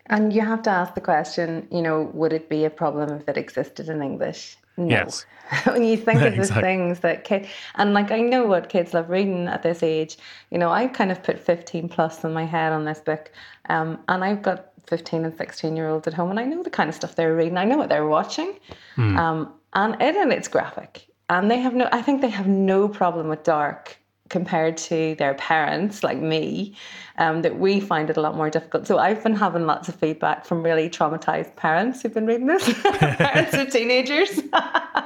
And 0.07 0.33
you 0.33 0.43
have 0.43 0.63
to 0.63 0.71
ask 0.71 0.95
the 0.95 1.01
question, 1.01 1.67
you 1.71 1.81
know, 1.81 2.11
would 2.13 2.33
it 2.33 2.49
be 2.49 2.65
a 2.65 2.71
problem 2.71 3.11
if 3.11 3.29
it 3.29 3.37
existed 3.37 3.89
in 3.89 4.03
English? 4.03 4.57
No. 4.77 4.89
Yes. 4.89 5.25
when 5.65 5.85
you 5.85 5.97
think 5.97 6.21
of 6.23 6.37
the 6.37 6.47
things 6.47 7.01
that 7.01 7.25
kids, 7.25 7.49
and 7.77 7.95
like 7.95 8.11
I 8.11 8.21
know 8.21 8.47
what 8.47 8.69
kids 8.69 8.93
love 8.93 9.09
reading 9.09 9.47
at 9.47 9.63
this 9.63 9.83
age, 9.83 10.19
you 10.51 10.59
know, 10.59 10.71
I 10.71 10.89
kind 10.89 11.11
of 11.11 11.23
put 11.23 11.39
15 11.39 11.89
plus 11.89 12.25
in 12.25 12.33
my 12.33 12.45
head 12.45 12.73
on 12.73 12.85
this 12.85 13.01
book. 13.01 13.31
Um, 13.69 13.99
and 14.09 14.25
I've 14.25 14.43
got 14.43 14.73
15 14.87 15.25
and 15.25 15.37
16 15.37 15.77
year 15.77 15.89
olds 15.89 16.07
at 16.07 16.15
home 16.15 16.31
and 16.31 16.41
I 16.41 16.45
know 16.45 16.63
the 16.63 16.71
kind 16.71 16.89
of 16.89 16.95
stuff 16.95 17.15
they're 17.15 17.35
reading. 17.35 17.57
I 17.57 17.65
know 17.65 17.79
what 17.79 17.89
they're 17.89 18.07
watching. 18.07 18.55
Mm. 18.97 19.17
Um, 19.17 19.53
and 19.73 19.95
it 20.01 20.17
and 20.17 20.33
it's 20.33 20.49
graphic. 20.49 21.07
And 21.31 21.51
they 21.51 21.59
have 21.59 21.75
no 21.75 21.89
I 21.91 22.03
think 22.03 22.21
they 22.21 22.29
have 22.29 22.47
no 22.47 22.89
problem 22.89 23.29
with 23.29 23.43
dark 23.43 23.97
compared 24.31 24.77
to 24.77 25.15
their 25.17 25.35
parents 25.35 26.03
like 26.03 26.19
me 26.19 26.75
um, 27.19 27.43
that 27.43 27.59
we 27.59 27.79
find 27.79 28.09
it 28.09 28.17
a 28.17 28.21
lot 28.21 28.35
more 28.37 28.49
difficult. 28.49 28.87
So 28.87 28.99
i've 28.99 29.23
been 29.23 29.35
having 29.35 29.67
lots 29.67 29.89
of 29.89 29.95
feedback 29.97 30.47
from 30.47 30.63
really 30.63 30.89
traumatized 30.89 31.55
parents 31.57 32.03
who've 32.03 32.15
been 32.15 32.27
reading 32.27 32.47
this. 32.47 32.73
Parents 32.83 33.55
of 33.55 33.71
teenagers. 33.71 34.41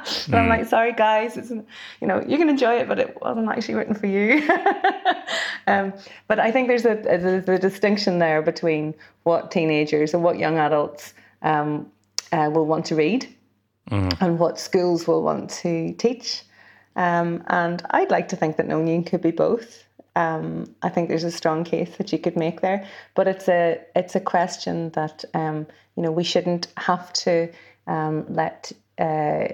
Mm. 0.09 0.35
i'm 0.35 0.49
like 0.49 0.65
sorry 0.65 0.93
guys 0.93 1.37
it's 1.37 1.51
you 1.51 2.07
know 2.07 2.25
you 2.27 2.39
can 2.39 2.49
enjoy 2.49 2.77
it 2.77 2.89
but 2.89 2.99
it 2.99 3.21
wasn't 3.21 3.49
actually 3.49 3.75
written 3.75 3.95
for 3.95 4.07
you. 4.07 4.49
Um, 5.67 5.93
but 6.29 6.39
i 6.39 6.51
think 6.51 6.69
there's 6.69 6.87
a, 6.87 6.95
there's 6.95 7.47
a 7.47 7.59
distinction 7.59 8.21
there 8.21 8.41
between 8.41 8.95
what 9.25 9.51
teenagers 9.51 10.15
and 10.15 10.23
what 10.23 10.39
young 10.39 10.57
adults 10.57 11.13
um, 11.43 11.91
uh, 12.33 12.49
will 12.51 12.65
want 12.65 12.87
to 12.87 12.95
read 12.95 13.29
mm. 13.91 14.17
and 14.23 14.39
what 14.39 14.59
schools 14.59 15.07
will 15.07 15.23
want 15.23 15.51
to 15.51 15.93
teach 15.95 16.43
um, 16.99 17.45
and 17.47 17.81
I'd 17.91 18.11
like 18.11 18.29
to 18.29 18.37
think 18.37 18.57
that 18.57 18.67
Nóinín 18.67 19.07
could 19.07 19.23
be 19.23 19.31
both. 19.31 19.85
Um, 20.17 20.75
I 20.83 20.89
think 20.89 21.09
there's 21.09 21.23
a 21.23 21.31
strong 21.31 21.63
case 21.63 21.97
that 21.97 22.13
you 22.13 22.19
could 22.19 22.37
make 22.37 22.61
there, 22.61 22.85
but 23.15 23.29
it's 23.29 23.49
a 23.49 23.81
it's 23.95 24.17
a 24.17 24.21
question 24.21 24.91
that 24.91 25.25
um, 25.33 25.69
you 25.97 26.03
know 26.03 26.11
we 26.11 26.25
shouldn't 26.25 26.67
have 26.77 27.13
to 27.25 27.49
um, 27.87 28.27
let 28.29 28.73
uh, 28.99 29.47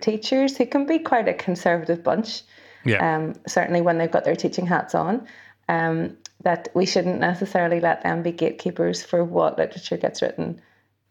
teachers 0.00 0.58
who 0.58 0.66
can 0.66 0.84
be 0.84 0.98
quite 0.98 1.26
a 1.26 1.32
conservative 1.32 2.04
bunch, 2.04 2.42
yeah. 2.84 3.16
Um, 3.16 3.34
certainly 3.46 3.80
when 3.80 3.96
they've 3.96 4.10
got 4.10 4.24
their 4.24 4.36
teaching 4.36 4.66
hats 4.66 4.94
on, 4.94 5.26
um, 5.70 6.18
that 6.42 6.68
we 6.74 6.84
shouldn't 6.84 7.18
necessarily 7.18 7.80
let 7.80 8.02
them 8.02 8.22
be 8.22 8.32
gatekeepers 8.32 9.02
for 9.02 9.24
what 9.24 9.56
literature 9.56 9.96
gets 9.96 10.20
written 10.20 10.60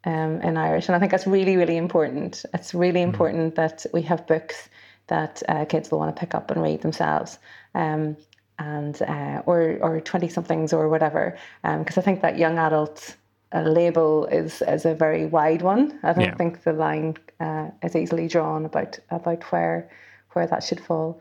in 0.06 0.56
Irish. 0.56 0.88
And 0.88 0.96
I 0.96 1.00
think 1.00 1.12
that's 1.12 1.26
really 1.26 1.58
really 1.58 1.78
important. 1.78 2.46
It's 2.54 2.76
really 2.76 3.02
mm-hmm. 3.02 3.10
important 3.10 3.56
that 3.56 3.88
we 3.92 4.04
have 4.04 4.28
books 4.28 4.70
that 5.10 5.44
uh, 5.50 5.66
kids 5.66 5.92
will 5.92 6.00
want 6.00 6.16
to 6.16 6.20
pick 6.20 6.34
up 6.34 6.50
and 6.52 6.62
read 6.64 6.82
themselves. 6.82 7.38
Um, 7.76 8.18
and 8.60 9.02
uh, 9.02 9.42
or 9.46 9.78
or 9.82 10.02
twenty 10.02 10.28
somethings 10.28 10.74
or 10.74 10.90
whatever, 10.90 11.38
because 11.64 11.98
um, 11.98 12.02
I 12.02 12.02
think 12.02 12.22
that 12.22 12.38
young 12.38 12.58
adult 12.58 13.16
uh, 13.54 13.62
label 13.62 14.26
is 14.28 14.62
is 14.62 14.86
a 14.86 14.94
very 14.94 15.26
wide 15.26 15.62
one. 15.62 15.98
I 16.04 16.14
don't 16.14 16.26
yeah. 16.26 16.36
think 16.36 16.64
the 16.64 16.74
line 16.74 17.18
uh, 17.40 17.70
is 17.84 17.96
easily 17.96 18.28
drawn 18.28 18.66
about 18.66 19.00
about 19.10 19.44
where 19.52 19.90
where 20.34 20.48
that 20.48 20.64
should 20.64 20.80
fall. 20.80 21.20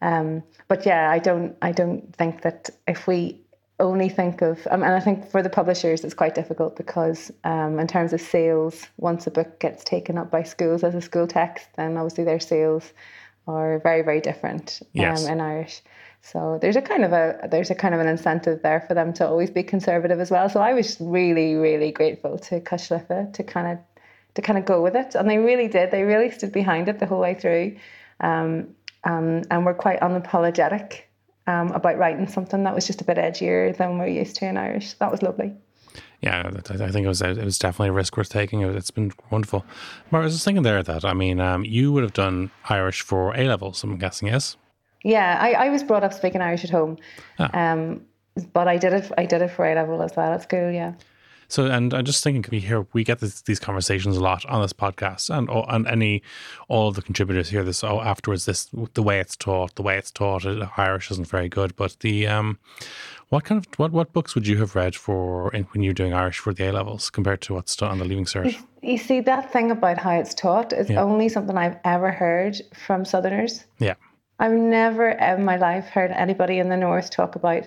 Um, 0.00 0.42
but 0.68 0.86
yeah, 0.86 1.10
I 1.10 1.18
don't 1.18 1.56
I 1.62 1.72
don't 1.72 2.14
think 2.16 2.42
that 2.42 2.70
if 2.86 3.06
we 3.06 3.40
only 3.80 4.08
think 4.08 4.42
of 4.42 4.66
um, 4.70 4.82
and 4.82 4.94
I 4.94 5.00
think 5.00 5.30
for 5.30 5.40
the 5.42 5.50
publishers 5.50 6.02
it's 6.02 6.14
quite 6.14 6.34
difficult 6.34 6.74
because 6.74 7.30
um, 7.44 7.78
in 7.78 7.86
terms 7.86 8.12
of 8.12 8.20
sales, 8.20 8.86
once 8.96 9.26
a 9.26 9.30
book 9.30 9.60
gets 9.60 9.84
taken 9.84 10.18
up 10.18 10.30
by 10.30 10.42
schools 10.42 10.82
as 10.82 10.94
a 10.94 11.00
school 11.00 11.26
text, 11.26 11.68
then 11.76 11.96
obviously 11.96 12.24
their 12.24 12.40
sales 12.40 12.92
are 13.48 13.78
very 13.80 14.02
very 14.02 14.20
different 14.20 14.80
yes. 14.92 15.24
um, 15.24 15.32
in 15.32 15.40
Irish. 15.40 15.82
So 16.20 16.58
there's 16.60 16.76
a 16.76 16.82
kind 16.82 17.04
of 17.04 17.12
a 17.12 17.48
there's 17.50 17.70
a 17.70 17.74
kind 17.74 17.94
of 17.94 18.00
an 18.00 18.08
incentive 18.08 18.62
there 18.62 18.80
for 18.80 18.94
them 18.94 19.12
to 19.14 19.26
always 19.26 19.50
be 19.50 19.62
conservative 19.62 20.20
as 20.20 20.30
well. 20.30 20.48
So 20.48 20.60
I 20.60 20.74
was 20.74 20.96
really 21.00 21.54
really 21.54 21.92
grateful 21.92 22.38
to 22.38 22.60
Cois 22.60 22.90
Life 22.90 23.32
to 23.32 23.42
kind 23.42 23.72
of 23.72 23.78
to 24.34 24.42
kind 24.42 24.58
of 24.58 24.64
go 24.64 24.82
with 24.82 24.94
it, 24.94 25.14
and 25.14 25.28
they 25.28 25.38
really 25.38 25.68
did. 25.68 25.90
They 25.90 26.02
really 26.02 26.30
stood 26.30 26.52
behind 26.52 26.88
it 26.88 26.98
the 26.98 27.06
whole 27.06 27.20
way 27.20 27.34
through, 27.34 27.76
um, 28.20 28.74
um, 29.04 29.42
and 29.50 29.64
were 29.64 29.74
quite 29.74 30.00
unapologetic 30.00 31.00
um, 31.46 31.72
about 31.72 31.98
writing 31.98 32.28
something 32.28 32.64
that 32.64 32.74
was 32.74 32.86
just 32.86 33.00
a 33.00 33.04
bit 33.04 33.16
edgier 33.16 33.76
than 33.76 33.98
we're 33.98 34.08
used 34.08 34.36
to 34.36 34.46
in 34.46 34.56
Irish. 34.56 34.92
That 34.94 35.10
was 35.10 35.22
lovely 35.22 35.54
yeah, 36.20 36.50
I 36.54 36.90
think 36.90 37.04
it 37.04 37.08
was 37.08 37.22
it 37.22 37.44
was 37.44 37.58
definitely 37.58 37.88
a 37.88 37.92
risk 37.92 38.16
worth 38.16 38.28
taking. 38.28 38.62
It's 38.62 38.90
been 38.90 39.12
wonderful. 39.30 39.64
But 40.10 40.18
I 40.18 40.24
was 40.24 40.34
just 40.34 40.44
thinking 40.44 40.62
there 40.62 40.82
that 40.82 41.04
I 41.04 41.14
mean, 41.14 41.40
um, 41.40 41.64
you 41.64 41.92
would 41.92 42.02
have 42.02 42.12
done 42.12 42.50
Irish 42.68 43.02
for 43.02 43.34
A 43.36 43.46
levels. 43.46 43.82
I'm 43.84 43.96
guessing, 43.98 44.28
yes. 44.28 44.56
Yeah, 45.04 45.38
I, 45.40 45.52
I 45.52 45.68
was 45.70 45.82
brought 45.82 46.02
up 46.02 46.12
speaking 46.12 46.40
Irish 46.40 46.64
at 46.64 46.70
home, 46.70 46.96
ah. 47.38 47.50
um, 47.52 48.02
but 48.52 48.66
I 48.66 48.76
did 48.76 48.92
it. 48.92 49.12
I 49.16 49.26
did 49.26 49.42
it 49.42 49.50
for 49.50 49.64
A 49.64 49.74
level 49.74 50.02
as 50.02 50.12
well 50.16 50.32
at 50.32 50.42
school. 50.42 50.70
Yeah. 50.70 50.94
So, 51.50 51.64
and 51.64 51.94
I'm 51.94 52.04
just 52.04 52.22
thinking, 52.22 52.44
we 52.50 52.60
hear 52.60 52.86
we 52.92 53.04
get 53.04 53.20
this, 53.20 53.40
these 53.40 53.58
conversations 53.58 54.18
a 54.18 54.20
lot 54.20 54.44
on 54.46 54.60
this 54.60 54.74
podcast, 54.74 55.30
and 55.30 55.48
and 55.50 55.86
any 55.86 56.22
all 56.68 56.88
of 56.88 56.94
the 56.94 57.00
contributors 57.00 57.48
hear 57.48 57.64
this. 57.64 57.82
Oh, 57.82 58.00
afterwards, 58.00 58.44
this 58.44 58.68
the 58.92 59.02
way 59.02 59.18
it's 59.18 59.34
taught, 59.34 59.74
the 59.76 59.82
way 59.82 59.96
it's 59.96 60.10
taught, 60.10 60.44
Irish 60.76 61.10
isn't 61.10 61.26
very 61.26 61.48
good. 61.48 61.74
But 61.74 61.96
the 62.00 62.26
um, 62.26 62.58
what 63.28 63.44
kind 63.44 63.58
of 63.58 63.78
what 63.78 63.92
what 63.92 64.12
books 64.12 64.34
would 64.34 64.46
you 64.46 64.56
have 64.58 64.74
read 64.74 64.94
for 64.96 65.52
in, 65.54 65.64
when 65.64 65.82
you're 65.82 65.94
doing 65.94 66.14
Irish 66.14 66.38
for 66.38 66.54
the 66.54 66.68
A 66.68 66.72
levels 66.72 67.10
compared 67.10 67.40
to 67.42 67.54
what's 67.54 67.76
taught 67.76 67.90
on 67.90 67.98
the 67.98 68.04
Leaving 68.04 68.24
Cert? 68.24 68.52
You, 68.52 68.92
you 68.92 68.98
see 68.98 69.20
that 69.20 69.52
thing 69.52 69.70
about 69.70 69.98
how 69.98 70.12
it's 70.12 70.34
taught 70.34 70.72
is 70.72 70.88
yeah. 70.88 71.02
only 71.02 71.28
something 71.28 71.56
I've 71.56 71.76
ever 71.84 72.10
heard 72.10 72.56
from 72.74 73.04
Southerners. 73.04 73.64
Yeah, 73.78 73.94
I've 74.38 74.52
never 74.52 75.10
in 75.10 75.44
my 75.44 75.56
life 75.56 75.86
heard 75.86 76.10
anybody 76.10 76.58
in 76.58 76.68
the 76.68 76.76
North 76.76 77.10
talk 77.10 77.36
about 77.36 77.64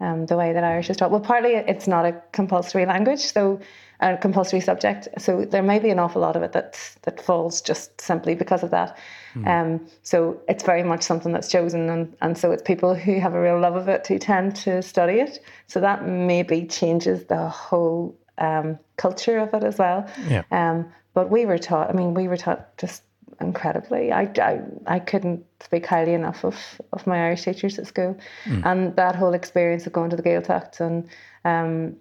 um, 0.00 0.26
the 0.26 0.36
way 0.36 0.52
that 0.52 0.64
Irish 0.64 0.90
is 0.90 0.96
taught. 0.96 1.10
Well, 1.10 1.20
partly 1.20 1.52
it's 1.54 1.88
not 1.88 2.06
a 2.06 2.20
compulsory 2.32 2.86
language, 2.86 3.20
so 3.20 3.60
a 4.00 4.16
compulsory 4.16 4.60
subject. 4.60 5.08
So 5.18 5.44
there 5.44 5.62
may 5.62 5.78
be 5.78 5.90
an 5.90 5.98
awful 5.98 6.20
lot 6.20 6.36
of 6.36 6.42
it 6.42 6.52
that 6.52 6.96
that 7.02 7.20
falls 7.20 7.60
just 7.60 8.00
simply 8.00 8.34
because 8.34 8.62
of 8.62 8.70
that. 8.70 8.98
Mm. 9.34 9.46
Um, 9.46 9.86
so 10.02 10.40
it's 10.48 10.64
very 10.64 10.82
much 10.82 11.02
something 11.02 11.32
that's 11.32 11.48
chosen, 11.48 11.88
and, 11.88 12.16
and 12.20 12.36
so 12.36 12.52
it's 12.52 12.62
people 12.62 12.94
who 12.94 13.20
have 13.20 13.34
a 13.34 13.40
real 13.40 13.60
love 13.60 13.76
of 13.76 13.88
it 13.88 14.06
who 14.06 14.18
tend 14.18 14.56
to 14.56 14.82
study 14.82 15.14
it. 15.14 15.40
So 15.66 15.80
that 15.80 16.06
maybe 16.06 16.66
changes 16.66 17.24
the 17.24 17.48
whole 17.48 18.16
um, 18.38 18.78
culture 18.96 19.38
of 19.38 19.54
it 19.54 19.64
as 19.64 19.78
well. 19.78 20.08
Yeah. 20.28 20.42
Um, 20.50 20.86
but 21.14 21.30
we 21.30 21.46
were 21.46 21.58
taught. 21.58 21.90
I 21.90 21.92
mean, 21.92 22.14
we 22.14 22.28
were 22.28 22.36
taught 22.36 22.76
just 22.78 23.02
incredibly. 23.40 24.12
I, 24.12 24.30
I, 24.40 24.60
I 24.86 24.98
couldn't 24.98 25.44
speak 25.60 25.86
highly 25.86 26.14
enough 26.14 26.44
of, 26.44 26.56
of 26.92 27.06
my 27.06 27.26
Irish 27.26 27.42
teachers 27.42 27.78
at 27.78 27.86
school, 27.86 28.16
mm. 28.44 28.64
and 28.64 28.94
that 28.96 29.16
whole 29.16 29.34
experience 29.34 29.86
of 29.86 29.92
going 29.92 30.10
to 30.10 30.16
the 30.16 30.22
Gaeltacht 30.22 30.80
and 30.80 31.08
um, 31.44 31.96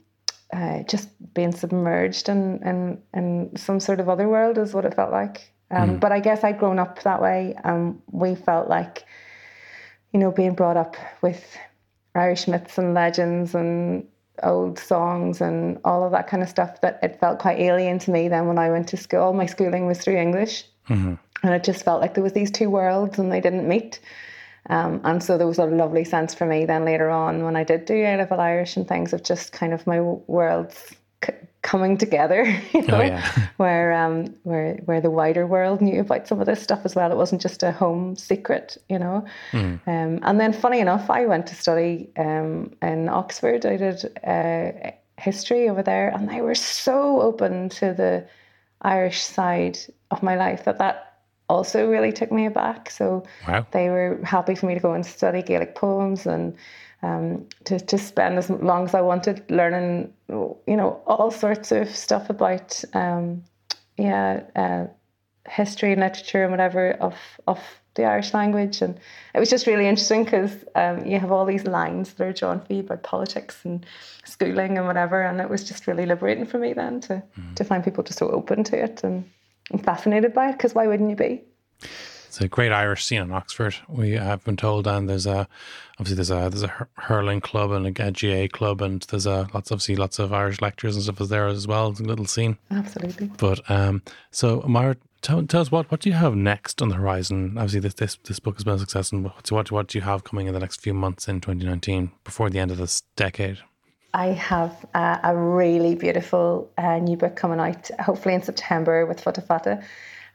uh, 0.54 0.84
just 0.84 1.10
being 1.34 1.52
submerged 1.52 2.30
in, 2.30 2.62
in 2.64 3.02
in 3.14 3.56
some 3.58 3.80
sort 3.80 4.00
of 4.00 4.08
other 4.08 4.30
world 4.30 4.58
is 4.58 4.74
what 4.74 4.86
it 4.86 4.96
felt 4.96 5.12
like. 5.12 5.52
Um, 5.72 5.92
mm. 5.92 6.00
But 6.00 6.12
I 6.12 6.20
guess 6.20 6.44
I'd 6.44 6.60
grown 6.60 6.80
up 6.80 7.02
that 7.04 7.22
way, 7.22 7.56
and 7.64 8.00
we 8.12 8.36
felt 8.36 8.70
like, 8.70 9.06
you 10.12 10.20
know, 10.20 10.32
being 10.32 10.54
brought 10.54 10.78
up 10.78 10.96
with 11.22 11.58
Irish 12.16 12.48
myths 12.48 12.78
and 12.78 12.94
legends 12.94 13.56
and 13.56 14.08
old 14.42 14.80
songs 14.80 15.42
and 15.42 15.80
all 15.84 16.04
of 16.04 16.12
that 16.12 16.28
kind 16.28 16.42
of 16.44 16.50
stuff 16.50 16.82
that 16.82 17.00
it 17.04 17.20
felt 17.20 17.40
quite 17.40 17.60
alien 17.60 18.00
to 18.00 18.12
me 18.12 18.28
then 18.28 18.48
when 18.48 18.58
I 18.58 18.70
went 18.70 18.88
to 18.90 18.98
school. 18.98 19.34
My 19.34 19.46
schooling 19.46 19.86
was 19.86 20.00
through 20.00 20.18
English. 20.18 20.66
Mm-hmm. 20.90 21.16
And 21.44 21.54
it 21.54 21.64
just 21.64 21.84
felt 21.84 22.02
like 22.02 22.14
there 22.14 22.24
was 22.24 22.34
these 22.34 22.52
two 22.52 22.70
worlds 22.70 23.20
and 23.20 23.32
they 23.32 23.42
didn't 23.42 23.68
meet. 23.68 24.00
Um, 24.70 25.02
and 25.04 25.22
so 25.22 25.38
there 25.38 25.48
was 25.48 25.60
a 25.60 25.66
lovely 25.66 26.06
sense 26.06 26.34
for 26.34 26.46
me 26.46 26.66
then 26.66 26.86
later 26.86 27.10
on 27.10 27.44
when 27.44 27.56
I 27.56 27.64
did 27.64 27.86
do 27.86 27.96
A 27.96 28.18
Level 28.18 28.40
Irish 28.40 28.78
and 28.78 28.88
things 28.88 29.12
of 29.12 29.24
just 29.24 29.52
kind 29.52 29.74
of 29.74 29.86
my 29.86 30.00
worlds 30.00 30.96
c- 31.26 31.34
coming 31.64 31.98
together, 31.98 32.46
you 32.74 32.82
know, 32.84 33.00
oh, 33.00 33.02
yeah. 33.02 33.48
where 33.58 33.92
um, 33.94 34.34
where 34.44 34.76
where 34.86 35.02
the 35.02 35.10
wider 35.10 35.46
world 35.46 35.82
knew 35.82 36.02
about 36.02 36.28
some 36.28 36.40
of 36.40 36.46
this 36.46 36.62
stuff 36.62 36.82
as 36.86 36.96
well. 36.96 37.12
It 37.12 37.18
wasn't 37.18 37.42
just 37.42 37.62
a 37.64 37.72
home 37.72 38.16
secret, 38.16 38.78
you 38.88 39.00
know. 39.00 39.26
Mm. 39.52 39.80
Um, 39.86 40.20
and 40.22 40.40
then, 40.40 40.54
funny 40.54 40.80
enough, 40.80 41.10
I 41.10 41.26
went 41.26 41.48
to 41.48 41.56
study 41.56 42.10
um, 42.18 42.74
in 42.82 43.10
Oxford. 43.10 43.66
I 43.66 43.76
did 43.76 44.18
uh, 44.26 44.92
history 45.18 45.68
over 45.68 45.84
there, 45.84 46.10
and 46.10 46.30
they 46.30 46.42
were 46.42 46.56
so 46.56 47.22
open 47.22 47.70
to 47.70 47.94
the 47.94 48.26
Irish 48.82 49.22
side 49.24 49.78
of 50.12 50.24
my 50.24 50.36
life 50.36 50.66
that 50.66 50.78
that 50.78 51.13
also 51.50 51.90
really 51.90 52.12
took 52.12 52.32
me 52.32 52.46
aback. 52.46 52.90
So 52.90 53.24
wow. 53.48 53.66
they 53.72 53.90
were 53.90 54.20
happy 54.24 54.56
for 54.56 54.66
me 54.66 54.74
to 54.74 54.80
go 54.80 54.94
and 54.94 55.06
study 55.06 55.42
Gaelic 55.42 55.76
poems 55.76 56.26
and 56.26 56.56
um, 57.02 57.46
to, 57.66 57.80
to 57.80 57.98
spend 57.98 58.38
as 58.38 58.50
long 58.50 58.86
as 58.86 58.96
I 58.96 59.02
wanted 59.02 59.44
learning, 59.50 60.14
you 60.30 60.58
know, 60.68 61.02
all 61.06 61.32
sorts 61.32 61.72
of 61.72 61.94
stuff 61.94 62.30
about, 62.30 62.84
um, 62.94 63.44
yeah, 63.98 64.44
uh, 64.56 64.86
history 65.50 65.92
and 65.92 66.02
literature 66.02 66.44
and 66.44 66.52
whatever 66.52 66.92
of 66.94 67.16
of 67.48 67.60
the 67.96 68.06
Irish 68.06 68.34
language. 68.34 68.82
And 68.82 69.00
it 69.36 69.40
was 69.40 69.50
just 69.50 69.68
really 69.68 69.88
interesting 69.88 70.24
because 70.24 70.52
um, 70.76 71.06
you 71.06 71.20
have 71.20 71.32
all 71.32 71.46
these 71.46 71.66
lines 71.66 72.14
that 72.14 72.28
are 72.28 72.34
drawn 72.34 72.60
for 72.62 72.74
you 72.74 72.80
about 72.80 73.04
politics 73.04 73.64
and 73.66 73.86
schooling 74.26 74.78
and 74.78 74.88
whatever. 74.88 75.22
And 75.22 75.40
it 75.40 75.50
was 75.50 75.64
just 75.64 75.86
really 75.86 76.06
liberating 76.06 76.46
for 76.46 76.58
me 76.58 76.74
then 76.74 77.02
to, 77.02 77.22
mm. 77.40 77.56
to 77.56 77.64
find 77.64 77.84
people 77.84 78.04
just 78.04 78.20
so 78.20 78.30
open 78.30 78.64
to 78.64 78.84
it 78.84 79.04
and 79.04 79.30
I'm 79.72 79.80
fascinated 79.80 80.34
by 80.34 80.50
it 80.50 80.54
because 80.54 80.76
why 80.76 80.88
wouldn't 80.88 81.10
you 81.10 81.16
be? 81.16 81.44
It's 82.34 82.42
a 82.42 82.48
great 82.48 82.72
Irish 82.72 83.06
scene 83.06 83.22
in 83.22 83.32
Oxford. 83.32 83.76
We 83.88 84.14
have 84.14 84.44
been 84.44 84.58
told, 84.58 84.88
and 84.88 85.08
there's 85.08 85.28
a 85.28 85.48
obviously 86.00 86.16
there's 86.16 86.32
a 86.32 86.50
there's 86.50 86.64
a 86.64 86.88
hurling 86.94 87.42
club 87.42 87.70
and 87.70 87.86
a 87.86 88.12
GA 88.12 88.48
club, 88.48 88.82
and 88.82 89.04
there's 89.04 89.28
a 89.28 89.48
lots 89.54 89.72
obviously 89.72 89.96
lots 89.96 90.18
of 90.18 90.34
Irish 90.34 90.60
lectures 90.60 90.96
and 90.96 91.04
stuff 91.04 91.22
is 91.22 91.30
there 91.30 91.46
as 91.46 91.68
well. 91.68 91.90
It's 91.90 92.00
a 92.00 92.04
little 92.04 92.26
scene. 92.26 92.58
Absolutely. 92.72 93.30
But 93.38 93.70
um, 93.70 94.02
so 94.32 94.64
Amara, 94.64 94.98
tell, 95.22 95.46
tell 95.46 95.62
us 95.62 95.72
what 95.72 95.92
what 95.92 96.00
do 96.00 96.10
you 96.10 96.16
have 96.16 96.36
next 96.36 96.82
on 96.82 96.90
the 96.90 96.96
horizon? 96.96 97.56
Obviously, 97.56 97.82
this 97.82 97.94
this 97.94 98.18
this 98.24 98.40
book 98.40 98.56
has 98.56 98.64
been 98.64 98.74
a 98.74 98.80
success, 98.80 99.12
and 99.12 99.26
what 99.26 99.52
what 99.52 99.72
what 99.72 99.88
do 99.88 100.00
you 100.00 100.04
have 100.04 100.24
coming 100.24 100.48
in 100.48 100.56
the 100.56 100.60
next 100.60 100.82
few 100.82 100.96
months 100.96 101.28
in 101.28 101.40
2019 101.40 102.12
before 102.24 102.50
the 102.50 102.58
end 102.58 102.72
of 102.72 102.78
this 102.78 103.02
decade? 103.16 103.60
I 104.14 104.28
have 104.28 104.86
uh, 104.94 105.18
a 105.24 105.36
really 105.36 105.96
beautiful 105.96 106.72
uh, 106.78 107.00
new 107.00 107.18
book 107.18 107.36
coming 107.36 107.60
out, 107.60 107.90
hopefully 108.00 108.36
in 108.36 108.44
September 108.44 109.06
with 109.06 109.24
Futa 109.24 109.46
Fata, 109.46 109.84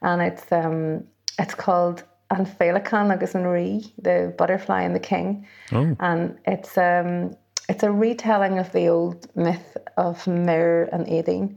and 0.03 0.21
it's 0.21 0.51
um, 0.51 1.05
it's 1.39 1.55
called 1.55 2.03
An 2.31 2.45
Féileacán 2.45 3.13
agus 3.13 3.35
an 3.35 3.45
Rí, 3.45 3.91
the 4.03 4.35
Butterfly 4.37 4.83
and 4.83 4.97
the 4.97 5.01
King, 5.01 5.47
oh. 5.73 5.97
and 6.01 6.37
it's 6.45 6.77
um, 6.77 7.37
it's 7.69 7.85
a 7.85 7.93
retelling 7.93 8.59
of 8.59 8.73
the 8.73 8.89
old 8.89 9.27
myth 9.37 9.77
of 9.97 10.25
Midir 10.25 10.89
and 10.93 11.07
Étaín, 11.07 11.57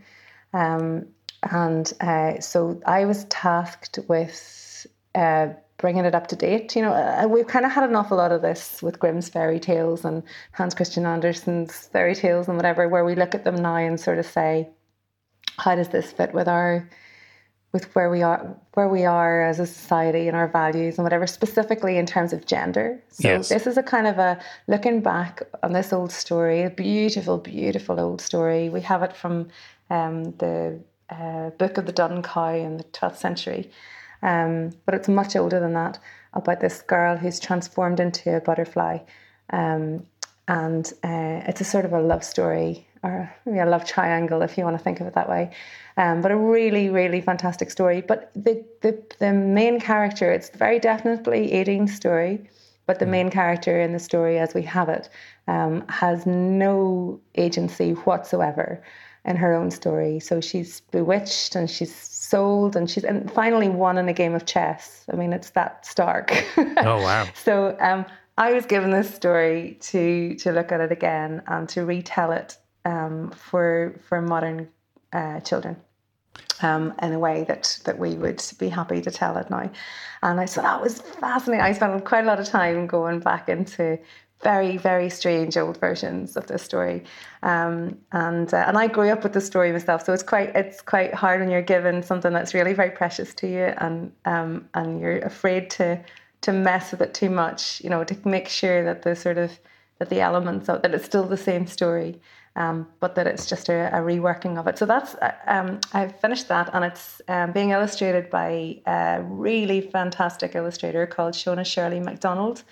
um, 0.54 1.08
and 1.50 1.92
uh, 2.02 2.40
so 2.40 2.80
I 2.86 3.06
was 3.06 3.26
tasked 3.26 3.98
with 4.08 4.86
uh, 5.16 5.48
bringing 5.82 6.06
it 6.06 6.16
up 6.16 6.28
to 6.28 6.36
date. 6.36 6.76
You 6.76 6.84
know, 6.84 6.94
uh, 6.94 7.28
we've 7.28 7.48
kind 7.48 7.66
of 7.66 7.72
had 7.72 7.84
an 7.84 7.96
awful 7.96 8.18
lot 8.18 8.32
of 8.32 8.42
this 8.42 8.82
with 8.82 9.00
Grimm's 9.00 9.28
fairy 9.28 9.60
tales 9.60 10.06
and 10.06 10.24
Hans 10.54 10.76
Christian 10.76 11.06
Andersen's 11.06 11.88
fairy 11.88 12.16
tales 12.16 12.48
and 12.48 12.56
whatever, 12.56 12.88
where 12.88 13.04
we 13.04 13.16
look 13.16 13.36
at 13.36 13.44
them 13.44 13.56
now 13.56 13.76
and 13.76 14.00
sort 14.00 14.20
of 14.20 14.26
say, 14.26 14.70
how 15.58 15.76
does 15.76 15.90
this 15.90 16.12
fit 16.12 16.34
with 16.34 16.48
our 16.48 16.88
with 17.74 17.86
where 17.96 18.10
we 18.10 18.22
are 18.22 18.58
where 18.74 18.90
we 18.90 19.06
are 19.06 19.44
as 19.44 19.60
a 19.60 19.66
society 19.66 20.28
and 20.28 20.36
our 20.36 20.48
values 20.48 20.98
and 20.98 21.04
whatever 21.04 21.26
specifically 21.26 21.98
in 21.98 22.06
terms 22.06 22.34
of 22.34 22.46
gender 22.46 23.02
so 23.10 23.28
yes. 23.28 23.50
this 23.50 23.66
is 23.66 23.78
a 23.78 23.84
kind 23.84 24.08
of 24.08 24.18
a 24.18 24.40
looking 24.68 25.02
back 25.02 25.42
on 25.64 25.72
this 25.72 25.94
old 25.94 26.12
story 26.12 26.64
a 26.64 26.70
beautiful 26.70 27.38
beautiful 27.38 28.00
old 28.00 28.20
story 28.20 28.70
we 28.70 28.82
have 28.82 29.04
it 29.04 29.16
from 29.16 29.48
um, 29.90 30.24
the 30.38 30.78
uh, 31.10 31.50
book 31.52 31.78
of 31.78 31.86
the 31.86 31.92
dun 31.94 32.22
cow 32.22 32.54
in 32.54 32.78
the 32.78 32.84
12th 32.86 33.18
century 33.18 33.70
um, 34.22 34.72
but 34.86 34.96
it's 34.96 35.08
much 35.08 35.36
older 35.36 35.60
than 35.60 35.74
that 35.74 36.00
about 36.34 36.60
this 36.60 36.82
girl 36.82 37.18
who's 37.18 37.40
transformed 37.40 38.00
into 38.00 38.36
a 38.36 38.42
butterfly. 38.42 39.00
Um, 39.52 40.06
and 40.48 40.92
uh, 41.04 41.48
it's 41.48 41.62
a 41.62 41.66
sort 41.66 41.86
of 41.86 41.94
a 41.94 42.02
love 42.02 42.24
story 42.24 42.88
or 43.04 43.34
maybe 43.46 43.60
a 43.60 43.66
love 43.66 43.86
triangle 43.86 44.42
if 44.42 44.58
you 44.58 44.64
want 44.64 44.78
to 44.78 44.84
think 44.84 45.00
of 45.00 45.08
it 45.08 45.14
that 45.16 45.30
way. 45.30 45.52
Um, 45.98 46.22
but 46.22 46.32
a 46.32 46.38
really, 46.38 46.90
really 46.90 47.22
fantastic 47.22 47.72
story. 47.72 48.02
But 48.02 48.32
the, 48.36 48.64
the, 48.82 49.02
the 49.20 49.34
main 49.34 49.80
character, 49.80 50.32
it's 50.32 50.50
very 50.50 50.80
definitely 50.80 51.50
Étaín's 51.52 51.94
story, 51.94 52.48
but 52.86 53.00
the 53.00 53.06
main 53.06 53.30
character 53.30 53.80
in 53.80 53.94
the 53.94 54.00
story 54.00 54.38
as 54.38 54.54
we 54.54 54.62
have 54.64 54.90
it 54.90 55.10
um, 55.48 55.86
has 55.88 56.26
no 56.26 57.20
agency 57.36 57.92
whatsoever 57.92 58.84
in 59.26 59.36
her 59.36 59.54
own 59.54 59.72
story. 59.72 60.20
So 60.20 60.42
she's 60.42 60.82
bewitched 60.92 61.56
and 61.56 61.70
she's 61.70 61.96
sold 61.96 62.76
and 62.76 62.90
she's 62.90 63.04
and 63.04 63.32
finally 63.32 63.70
won 63.70 63.98
in 63.98 64.10
a 64.10 64.14
game 64.14 64.34
of 64.34 64.46
chess. 64.46 65.06
I 65.12 65.16
mean, 65.16 65.34
it's 65.34 65.52
that 65.52 65.86
stark. 65.86 66.32
oh 66.58 67.02
wow! 67.02 67.28
so 67.44 67.78
um, 67.80 68.06
I 68.38 68.54
was 68.54 68.66
given 68.66 68.92
this 68.92 69.14
story 69.14 69.78
to 69.82 70.36
to 70.36 70.52
look 70.52 70.72
at 70.72 70.82
it 70.82 70.92
again 70.92 71.44
and 71.48 71.70
to 71.70 71.86
retell 71.86 72.32
it 72.32 72.58
um, 72.86 73.32
for 73.32 74.00
for 74.08 74.22
modern 74.22 74.70
uh, 75.14 75.40
children. 75.42 75.78
Um, 76.64 76.94
in 77.02 77.12
a 77.12 77.20
way 77.20 77.44
that 77.46 77.80
that 77.86 77.98
we 77.98 78.14
would 78.14 78.42
be 78.60 78.70
happy 78.70 79.02
to 79.02 79.12
tell 79.12 79.36
it 79.38 79.50
now, 79.50 79.70
and 80.22 80.40
I 80.40 80.46
thought 80.46 80.64
that 80.64 80.82
was 80.82 81.02
fascinating. 81.02 81.66
I 81.66 81.74
spent 81.74 82.06
quite 82.06 82.24
a 82.24 82.28
lot 82.28 82.40
of 82.40 82.48
time 82.48 82.86
going 82.86 83.20
back 83.20 83.50
into 83.50 84.00
very 84.44 84.78
very 84.78 85.10
strange 85.10 85.58
old 85.58 85.78
versions 85.78 86.36
of 86.38 86.48
this 86.48 86.64
story. 86.64 87.04
Um, 87.44 87.98
and 88.12 88.54
uh, 88.54 88.66
and 88.68 88.78
I 88.78 88.88
grew 88.88 89.10
up 89.10 89.24
with 89.24 89.34
the 89.34 89.42
story 89.42 89.72
myself 89.72 90.06
so 90.06 90.14
it's 90.14 90.24
quite 90.24 90.56
it's 90.56 90.82
quite 90.82 91.14
hard 91.14 91.40
when 91.40 91.50
you're 91.50 91.62
given 91.62 92.04
something 92.04 92.34
that's 92.34 92.54
really 92.54 92.74
very 92.74 92.92
precious 92.92 93.34
to 93.36 93.48
you 93.48 93.74
and 93.78 94.12
um, 94.26 94.70
and 94.74 95.00
you're 95.00 95.20
afraid 95.20 95.70
to 95.72 96.00
to 96.42 96.52
mess 96.52 96.92
with 96.92 97.02
it 97.02 97.14
too 97.14 97.30
much 97.30 97.82
you 97.84 97.90
know 97.90 98.04
to 98.04 98.16
make 98.28 98.48
sure 98.48 98.84
that 98.84 99.04
the 99.04 99.16
sort 99.16 99.38
of 99.38 99.60
that 100.00 100.10
the 100.10 100.22
elements 100.22 100.70
of 100.70 100.82
that 100.82 100.94
it's 100.94 101.06
still 101.06 101.26
the 101.26 101.38
same 101.38 101.68
story 101.68 102.20
um, 102.56 102.88
but 103.00 103.16
that 103.16 103.28
it's 103.28 103.46
just 103.46 103.70
a, 103.70 103.88
a, 103.96 104.02
reworking 104.02 104.60
of 104.60 104.68
it. 104.68 104.78
So 104.78 104.86
that's 104.86 105.16
uh, 105.16 105.32
um, 105.48 105.80
I've 105.94 106.20
finished 106.20 106.50
that 106.50 106.70
and 106.74 106.84
it's 106.84 107.22
um, 107.28 107.54
being 107.54 107.70
illustrated 107.70 108.30
by 108.30 108.82
a 108.86 109.22
really 109.24 109.80
fantastic 109.82 110.56
illustrator 110.56 111.08
called 111.08 111.34
Shona 111.34 111.66
Shirley 111.66 112.00
MacDonald 112.02 112.64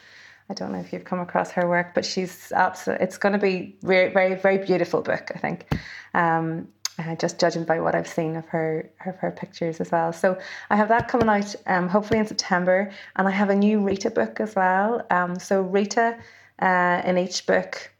I 0.49 0.53
don't 0.55 0.71
know 0.71 0.79
if 0.79 0.91
you've 0.91 1.05
come 1.05 1.19
across 1.19 1.51
her 1.51 1.67
work, 1.67 1.93
but 1.93 2.03
she's 2.03 2.51
absolutely, 2.51 3.05
it's 3.05 3.17
going 3.17 3.33
to 3.33 3.39
be 3.39 3.77
very, 3.83 4.12
very, 4.12 4.35
very 4.35 4.57
beautiful 4.57 5.01
book, 5.01 5.31
I 5.35 5.38
think. 5.38 5.71
Um, 6.13 6.67
uh, 6.97 7.15
just 7.15 7.39
judging 7.39 7.63
by 7.63 7.79
what 7.79 7.95
I've 7.95 8.07
seen 8.07 8.35
of 8.35 8.45
her, 8.47 8.89
of 9.05 9.15
her 9.17 9.31
pictures 9.31 9.79
as 9.79 9.91
well. 9.91 10.12
So 10.12 10.38
I 10.69 10.75
have 10.75 10.89
that 10.89 11.07
coming 11.07 11.29
out 11.29 11.55
um, 11.67 11.88
hopefully 11.88 12.19
in 12.19 12.25
September, 12.25 12.91
and 13.15 13.27
I 13.27 13.31
have 13.31 13.49
a 13.49 13.55
new 13.55 13.79
Rita 13.79 14.09
book 14.09 14.39
as 14.39 14.55
well. 14.55 15.05
Um, 15.09 15.39
so 15.39 15.62
Rita, 15.62 16.17
uh, 16.59 17.01
in 17.05 17.17
each 17.17 17.45
book, 17.45 17.91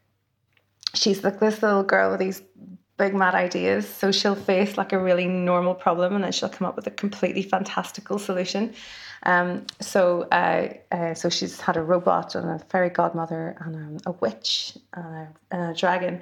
she's 0.94 1.24
like 1.24 1.40
this 1.40 1.62
little 1.62 1.84
girl 1.84 2.10
with 2.10 2.20
these 2.20 2.42
big 2.98 3.14
mad 3.14 3.34
ideas. 3.34 3.88
So 3.88 4.12
she'll 4.12 4.34
face 4.34 4.76
like 4.76 4.92
a 4.92 4.98
really 4.98 5.26
normal 5.26 5.74
problem, 5.74 6.14
and 6.14 6.24
then 6.24 6.32
she'll 6.32 6.50
come 6.50 6.66
up 6.66 6.76
with 6.76 6.86
a 6.86 6.90
completely 6.90 7.42
fantastical 7.42 8.18
solution. 8.18 8.74
Um, 9.24 9.66
so, 9.80 10.22
uh, 10.32 10.72
uh, 10.90 11.14
so 11.14 11.28
she's 11.28 11.60
had 11.60 11.76
a 11.76 11.82
robot 11.82 12.34
and 12.34 12.48
a 12.50 12.58
fairy 12.58 12.90
godmother 12.90 13.56
and 13.60 13.76
um, 13.76 13.98
a 14.06 14.12
witch 14.12 14.78
and 14.94 15.04
a, 15.04 15.28
and 15.50 15.70
a, 15.70 15.74
dragon. 15.74 16.20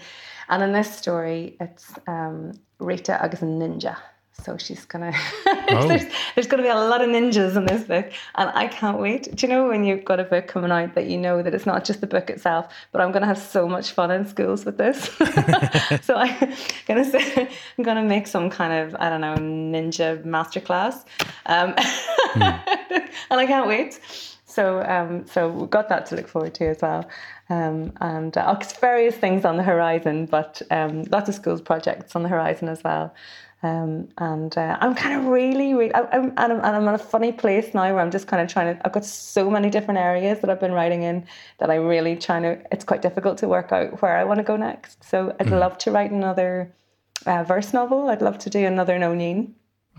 And 0.49 0.63
in 0.63 0.73
this 0.73 0.93
story, 0.97 1.57
it's 1.61 1.93
um, 2.07 2.59
Rita 2.79 3.23
agus 3.23 3.43
a 3.43 3.45
ninja. 3.45 3.97
So 4.44 4.57
she's 4.57 4.85
gonna. 4.85 5.12
Oh. 5.70 5.87
there's, 5.87 6.05
there's 6.35 6.46
going 6.46 6.62
to 6.62 6.66
be 6.66 6.70
a 6.70 6.74
lot 6.74 7.03
of 7.03 7.11
ninjas 7.11 7.55
in 7.55 7.66
this 7.66 7.85
book, 7.85 8.11
and 8.37 8.51
I 8.55 8.68
can't 8.68 8.98
wait. 8.98 9.37
Do 9.37 9.46
you 9.46 9.53
know 9.53 9.68
when 9.68 9.85
you've 9.85 10.03
got 10.03 10.18
a 10.18 10.24
book 10.24 10.46
coming 10.46 10.70
out 10.70 10.94
that 10.94 11.09
you 11.09 11.18
know 11.18 11.42
that 11.42 11.53
it's 11.53 11.66
not 11.66 11.85
just 11.85 12.01
the 12.01 12.07
book 12.07 12.31
itself, 12.31 12.72
but 12.90 13.03
I'm 13.03 13.12
going 13.12 13.20
to 13.20 13.27
have 13.27 13.37
so 13.37 13.68
much 13.68 13.92
fun 13.92 14.11
in 14.11 14.27
schools 14.27 14.64
with 14.64 14.79
this. 14.79 14.98
so 16.03 16.14
I'm 16.14 16.55
going 16.87 17.05
to 17.05 17.11
say 17.11 17.51
I'm 17.77 17.85
going 17.85 17.98
to 17.98 18.03
make 18.03 18.27
some 18.27 18.48
kind 18.48 18.72
of 18.72 18.96
I 18.98 19.11
don't 19.11 19.20
know 19.20 19.35
ninja 19.35 20.24
masterclass, 20.24 21.05
um, 21.44 21.74
mm. 21.74 23.11
and 23.31 23.40
I 23.40 23.44
can't 23.44 23.68
wait. 23.68 24.01
So 24.46 24.83
um, 24.85 25.27
so 25.27 25.51
we've 25.51 25.70
got 25.70 25.90
that 25.90 26.07
to 26.07 26.16
look 26.16 26.29
forward 26.29 26.55
to 26.55 26.68
as 26.68 26.81
well. 26.81 27.07
Um, 27.51 27.92
and 28.01 28.37
uh, 28.37 28.59
various 28.81 29.16
things 29.16 29.44
on 29.44 29.59
the 29.59 29.62
horizon, 29.62 30.27
but 30.27 30.62
um, 30.70 31.03
lots 31.05 31.29
of 31.29 31.35
schools 31.35 31.61
projects 31.61 32.16
on 32.16 32.22
the 32.22 32.29
horizon 32.29 32.68
as 32.68 32.83
well. 32.83 33.14
Um, 33.61 34.09
and 34.18 34.57
uh, 34.57 34.79
I'm 34.81 34.94
kind 34.94 35.18
of 35.18 35.27
really, 35.27 35.75
really, 35.75 35.92
I'm, 35.92 36.07
I'm, 36.12 36.25
and, 36.37 36.53
I'm, 36.53 36.59
and 36.59 36.77
I'm 36.77 36.88
in 36.88 36.94
a 36.94 36.99
funny 36.99 37.33
place 37.33 37.75
now 37.75 37.92
where 37.92 37.99
I'm 37.99 38.11
just 38.11 38.29
kind 38.29 38.40
of 38.40 38.49
trying 38.49 38.77
to, 38.77 38.87
I've 38.87 38.92
got 38.92 39.05
so 39.05 39.51
many 39.51 39.68
different 39.68 39.99
areas 39.99 40.38
that 40.40 40.51
I've 40.51 40.61
been 40.61 40.73
writing 40.73 41.03
in 41.03 41.27
that 41.59 41.68
I'm 41.68 41.87
really 41.87 42.14
trying 42.14 42.42
to, 42.42 42.61
it's 42.71 42.85
quite 42.85 43.03
difficult 43.03 43.37
to 43.38 43.49
work 43.49 43.73
out 43.73 44.01
where 44.01 44.16
I 44.16 44.23
want 44.23 44.38
to 44.38 44.44
go 44.44 44.57
next. 44.57 45.03
So 45.03 45.35
I'd 45.40 45.49
mm. 45.49 45.59
love 45.59 45.77
to 45.79 45.90
write 45.90 46.12
another 46.12 46.73
uh, 47.27 47.42
verse 47.42 47.75
novel. 47.75 48.09
I'd 48.09 48.23
love 48.23 48.38
to 48.38 48.51
do 48.51 48.64
another 48.64 48.97
Nóinín. 48.97 49.53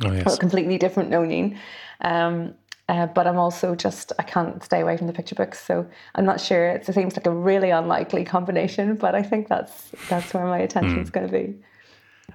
Oh, 0.06 0.12
yes. 0.14 0.36
a 0.36 0.38
completely 0.38 0.78
different 0.78 1.10
Nóinín. 1.10 1.58
Um, 2.00 2.54
uh, 2.88 3.06
but 3.08 3.28
I'm 3.28 3.38
also 3.38 3.76
just 3.76 4.14
I 4.18 4.24
can't 4.24 4.64
stay 4.64 4.80
away 4.80 4.98
from 4.98 5.06
the 5.06 5.14
picture 5.14 5.36
books, 5.36 5.64
so 5.64 5.86
I'm 6.16 6.26
not 6.26 6.42
sure. 6.42 6.70
It 6.70 6.86
seems 6.86 7.16
like 7.16 7.28
a 7.28 7.32
really 7.32 7.70
unlikely 7.70 8.24
combination, 8.24 8.96
but 8.96 9.14
I 9.14 9.22
think 9.22 9.48
that's 9.48 9.92
that's 10.10 10.34
where 10.34 10.46
my 10.46 10.58
attention 10.58 11.00
is 11.00 11.10
mm. 11.10 11.14
going 11.14 11.28
to 11.28 11.32
be. 11.32 11.56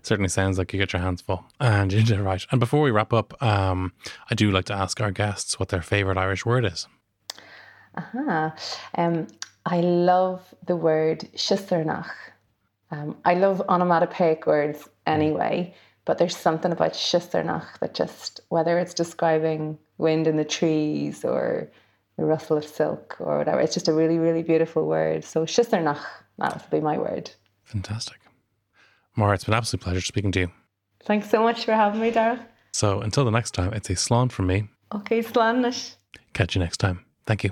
Certainly 0.02 0.28
sounds 0.28 0.58
like 0.58 0.72
you 0.72 0.78
get 0.78 0.92
your 0.92 1.02
hands 1.02 1.22
full, 1.22 1.44
and 1.60 1.92
you 1.92 2.02
did 2.02 2.18
it 2.18 2.22
right. 2.22 2.44
And 2.50 2.60
before 2.60 2.82
we 2.82 2.90
wrap 2.90 3.12
up, 3.12 3.40
um, 3.42 3.92
I 4.30 4.34
do 4.34 4.50
like 4.50 4.66
to 4.66 4.74
ask 4.74 5.00
our 5.00 5.10
guests 5.10 5.58
what 5.58 5.68
their 5.68 5.82
favorite 5.82 6.18
Irish 6.18 6.44
word 6.44 6.64
is. 6.64 6.86
Uh-huh. 7.96 8.50
um, 8.98 9.28
I 9.66 9.80
love 9.80 10.54
the 10.66 10.76
word 10.76 11.20
siosarnach. 11.36 12.10
Um, 12.90 13.16
I 13.24 13.34
love 13.34 13.62
onomatopoeic 13.68 14.46
words 14.46 14.88
anyway, 15.06 15.74
but 16.04 16.18
there's 16.18 16.36
something 16.36 16.72
about 16.72 16.94
siosarnach 16.94 17.78
that 17.80 17.94
just 17.94 18.40
whether 18.48 18.78
it's 18.78 18.94
describing 18.94 19.78
wind 19.98 20.26
in 20.26 20.36
the 20.36 20.44
trees 20.44 21.24
or 21.24 21.70
the 22.16 22.24
rustle 22.24 22.56
of 22.56 22.64
silk 22.64 23.16
or 23.20 23.38
whatever. 23.38 23.60
It's 23.60 23.74
just 23.74 23.88
a 23.88 23.92
really, 23.92 24.18
really 24.18 24.42
beautiful 24.42 24.86
word. 24.86 25.24
So 25.24 25.44
Siosarnach, 25.44 26.00
that 26.38 26.54
would 26.54 26.70
be 26.70 26.80
my 26.80 26.98
word. 26.98 27.30
Fantastic. 27.64 28.18
Maura, 29.16 29.34
it's 29.34 29.44
been 29.44 29.54
an 29.54 29.58
absolute 29.58 29.82
pleasure 29.82 30.00
speaking 30.00 30.32
to 30.32 30.40
you. 30.40 30.50
Thanks 31.04 31.30
so 31.30 31.42
much 31.42 31.64
for 31.64 31.72
having 31.72 32.00
me, 32.00 32.10
Dara. 32.10 32.44
So 32.72 33.00
until 33.00 33.24
the 33.24 33.30
next 33.30 33.52
time, 33.52 33.72
it's 33.72 33.88
a 33.90 33.94
slán 33.94 34.32
from 34.32 34.48
me. 34.48 34.68
Okay, 34.92 35.22
slán. 35.22 35.94
Catch 36.32 36.56
you 36.56 36.60
next 36.60 36.78
time. 36.78 37.04
Thank 37.26 37.44
you. 37.44 37.50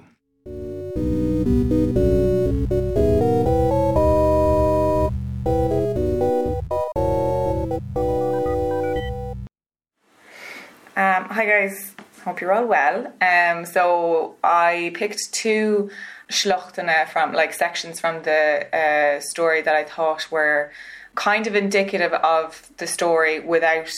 Um, 10.94 11.24
hi 11.30 11.46
guys, 11.46 11.94
Hope 12.24 12.40
you're 12.40 12.52
all 12.52 12.66
well. 12.66 13.12
Um, 13.20 13.64
so 13.64 14.36
I 14.44 14.92
picked 14.94 15.32
two 15.32 15.90
schlochtene 16.30 17.08
from 17.08 17.32
like 17.32 17.52
sections 17.52 17.98
from 17.98 18.22
the 18.22 18.68
uh, 18.72 19.20
story 19.20 19.60
that 19.62 19.74
I 19.74 19.82
thought 19.82 20.30
were 20.30 20.70
kind 21.14 21.46
of 21.46 21.54
indicative 21.54 22.12
of 22.12 22.70
the 22.78 22.86
story 22.86 23.40
without 23.40 23.88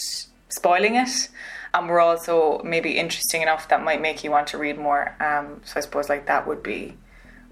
spoiling 0.48 0.96
it. 0.96 1.28
And 1.72 1.88
were 1.88 2.00
also 2.00 2.60
maybe 2.62 2.98
interesting 2.98 3.42
enough 3.42 3.68
that 3.68 3.82
might 3.82 4.00
make 4.00 4.22
you 4.22 4.30
want 4.30 4.46
to 4.48 4.58
read 4.58 4.78
more. 4.78 5.16
Um, 5.20 5.60
so 5.64 5.74
I 5.76 5.80
suppose 5.80 6.08
like 6.08 6.26
that 6.26 6.46
would 6.46 6.62
be 6.62 6.96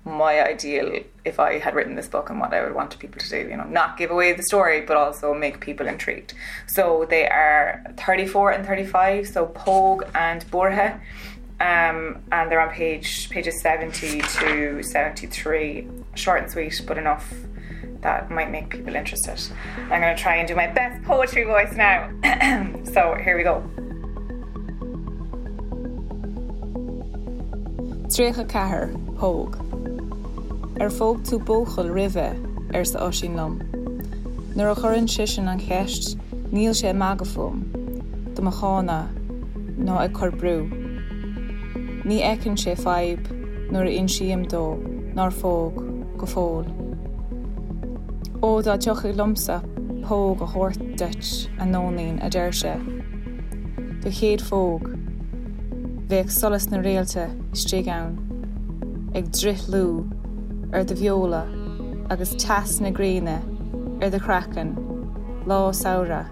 my 0.05 0.41
ideal 0.43 1.01
if 1.25 1.39
I 1.39 1.59
had 1.59 1.75
written 1.75 1.95
this 1.95 2.09
book 2.09 2.29
and 2.31 2.41
what 2.41 2.53
I 2.53 2.63
would 2.63 2.75
want 2.75 2.99
people 2.99 3.21
to 3.21 3.29
do. 3.29 3.49
You 3.49 3.57
know, 3.57 3.65
not 3.65 3.97
give 3.97 4.11
away 4.11 4.33
the 4.33 4.43
story, 4.43 4.81
but 4.81 4.97
also 4.97 5.33
make 5.35 5.61
people 5.61 5.87
intrigued. 5.87 6.35
So 6.67 7.07
they 7.09 7.29
are 7.29 7.85
34 7.99 8.53
and 8.53 8.67
35, 8.67 9.29
so 9.29 9.47
Póg 9.47 10.09
and 10.15 10.49
Borja. 10.51 11.01
Um, 11.61 12.23
and 12.33 12.51
they're 12.51 12.61
on 12.61 12.71
page 12.71 13.31
pages 13.31 13.61
70 13.61 14.21
to 14.21 14.83
73. 14.83 15.89
Short 16.15 16.43
and 16.43 16.51
sweet, 16.51 16.81
but 16.87 16.99
enough 16.99 17.33
that 18.03 18.31
might 18.31 18.51
make 18.51 18.69
people 18.71 18.95
interested. 18.95 19.41
I'm 19.91 20.01
going 20.01 20.15
to 20.15 20.21
try 20.21 20.37
and 20.37 20.47
do 20.47 20.55
my 20.55 20.67
best 20.67 21.03
poetry 21.05 21.45
voice 21.45 21.75
now. 21.75 22.11
so 22.85 23.15
here 23.15 23.37
we 23.37 23.43
go. 23.43 23.63
Trécha 28.13 28.45
cethir, 28.45 28.93
Póg. 29.17 29.63
ar 30.83 30.91
fóg 30.91 31.23
tú 31.23 31.39
bóchail 31.39 31.93
rimheh 31.95 32.35
ar 32.75 32.85
sa 32.85 32.99
ásin 33.07 33.37
lom. 33.37 33.61
Nuair 34.57 34.73
a 34.73 34.75
churann 34.75 35.09
sisin 35.09 35.49
an 35.49 35.61
cheist, 35.61 36.17
níl 36.51 36.75
sé 36.75 36.93
magafóm, 36.93 37.63
do 38.35 38.43
a 38.43 38.51
chána 38.51 39.07
nó 39.79 40.01
ag 40.01 40.13
chu 40.13 40.31
brú. 40.31 40.57
Ní 42.05 42.19
ecinn 42.21 42.59
sé 42.59 42.75
feib 42.75 43.31
nuair 43.71 43.87
a 43.87 43.91
in 43.91 44.09
siam 44.09 44.45
dó 44.45 44.77
ná 45.15 45.31
fóg 45.31 45.79
go 46.17 46.27
fóil. 46.27 46.92
Ó 48.43 48.61
dá 48.61 48.77
teocha 48.77 49.13
lomsa 49.15 49.63
póg 50.03 50.43
a 50.43 50.47
thuirt 50.51 50.81
deit 50.99 51.49
a 51.63 51.65
nóín 51.65 52.19
a 52.19 52.29
d 52.29 52.35
deir 52.35 52.53
se. 52.53 52.73
Do 54.03 54.11
chéad 54.11 54.43
fóg, 54.43 54.89
bheith 56.11 56.33
solas 56.35 56.67
na 56.73 56.81
réalte 56.83 57.29
stré 57.55 57.85
ann, 57.87 58.19
ag 59.15 59.31
drith 59.31 59.69
lú 59.71 60.11
ar 60.75 60.83
de 60.83 60.99
bheola 60.99 61.45
agus 62.11 62.35
teas 62.35 62.81
na 62.81 62.91
gréine 62.91 63.39
ar 64.03 64.11
de 64.11 64.19
crackan, 64.19 64.75
lá 65.47 65.71
saora, 65.71 66.27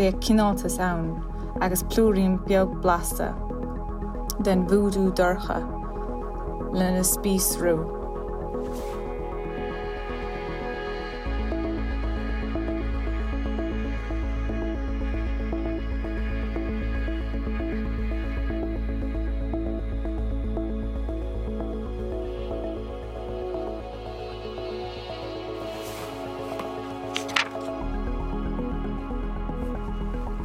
bhé 0.00 0.16
cinálta 0.24 0.72
saon 0.72 1.20
agus 1.60 1.84
plúrín 1.92 2.40
beag 2.48 2.80
blasta, 2.80 3.34
den 4.40 4.64
bhúdú 4.64 5.12
dorcha 5.12 5.60
lena 6.72 7.04
spísrú. 7.04 7.99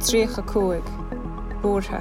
Tríocha 0.06 0.42
cuaig, 0.46 0.84
bútha. 1.62 1.98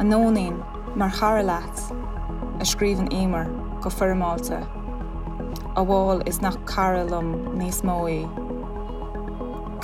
An 0.00 0.08
nóín 0.08 0.54
mar 0.96 1.10
chara 1.12 1.42
leat 1.42 1.76
a 2.58 2.64
scríban 2.64 3.10
éar 3.12 3.44
go 3.82 3.90
fermáte. 3.90 4.56
A 5.76 5.84
bháil 5.84 6.26
is 6.26 6.40
nach 6.40 6.56
carlumm 6.64 7.52
níos 7.58 7.82
móí. 7.82 8.24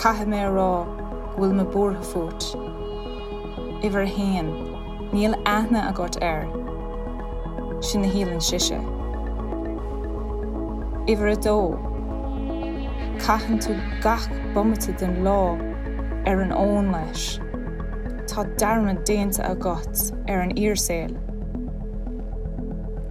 Cathe 0.00 0.24
mé 0.24 0.48
rá 0.48 0.86
bhfuil 1.36 1.52
me 1.52 1.64
bútha 1.64 2.02
fut. 2.02 2.40
Ihar 3.84 4.08
héan, 4.08 4.48
níl 5.12 5.36
aithna 5.44 5.86
a 5.90 5.92
got 5.92 6.16
air, 6.22 6.48
sin 7.82 8.00
na 8.00 8.08
hílann 8.08 8.40
siise. 8.40 8.80
Ihar 11.06 11.28
a 11.28 11.36
dó, 11.36 11.76
Caian 13.20 13.58
tú 13.58 13.76
gach 14.00 14.30
bommate 14.54 14.96
den 14.96 15.24
lá 15.24 15.67
ar 16.28 16.42
an 16.42 16.52
ón 16.52 16.90
leis. 16.92 17.40
Tá 18.28 18.44
darma 18.60 18.92
déanta 19.08 19.42
a 19.48 19.54
got 19.54 20.12
ar 20.28 20.42
an 20.44 20.52
íorséil. 20.54 21.16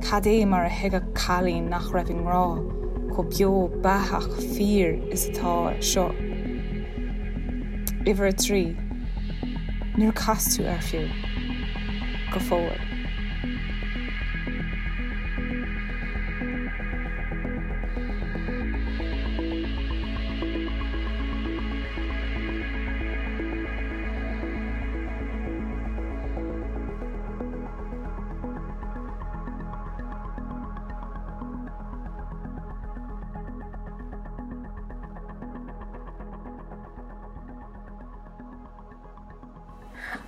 Cad 0.06 0.28
é 0.28 0.46
mar 0.46 0.66
a 0.66 0.70
heige 0.70 1.02
chalín 1.14 1.70
nach 1.70 1.90
raibhing 1.92 2.24
rá, 2.24 2.46
go 3.10 3.24
beo 3.24 3.70
bathach 3.82 4.30
fír 4.54 5.02
is 5.12 5.30
atá 5.30 5.74
seo. 5.82 6.14
Ihar 8.06 8.34
trí, 8.44 8.78
nuair 9.98 10.14
casú 10.14 10.70
ar 10.74 10.84
fiú, 10.90 11.10
go 12.32 12.40
fóir. 12.40 12.87